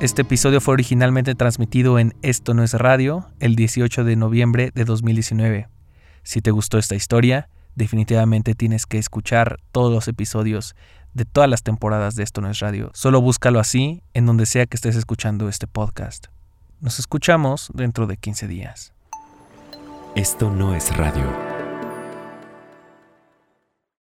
este 0.00 0.22
episodio 0.22 0.60
fue 0.60 0.74
originalmente 0.74 1.34
transmitido 1.34 1.98
en 1.98 2.14
Esto 2.22 2.54
no 2.54 2.62
es 2.62 2.72
radio 2.74 3.28
el 3.40 3.56
18 3.56 4.04
de 4.04 4.14
noviembre 4.14 4.70
de 4.72 4.84
2019. 4.84 5.68
Si 6.22 6.40
te 6.40 6.52
gustó 6.52 6.78
esta 6.78 6.94
historia, 6.94 7.48
definitivamente 7.74 8.54
tienes 8.54 8.86
que 8.86 8.98
escuchar 8.98 9.58
todos 9.72 9.92
los 9.92 10.06
episodios 10.06 10.76
de 11.14 11.24
todas 11.24 11.50
las 11.50 11.64
temporadas 11.64 12.14
de 12.14 12.22
Esto 12.22 12.40
no 12.40 12.48
es 12.48 12.60
radio. 12.60 12.90
Solo 12.94 13.20
búscalo 13.20 13.58
así 13.58 14.02
en 14.14 14.26
donde 14.26 14.46
sea 14.46 14.66
que 14.66 14.76
estés 14.76 14.94
escuchando 14.94 15.48
este 15.48 15.66
podcast. 15.66 16.26
Nos 16.80 17.00
escuchamos 17.00 17.72
dentro 17.74 18.06
de 18.06 18.16
15 18.18 18.46
días. 18.46 18.92
Esto 20.14 20.50
no 20.50 20.76
es 20.76 20.96
radio. 20.96 21.47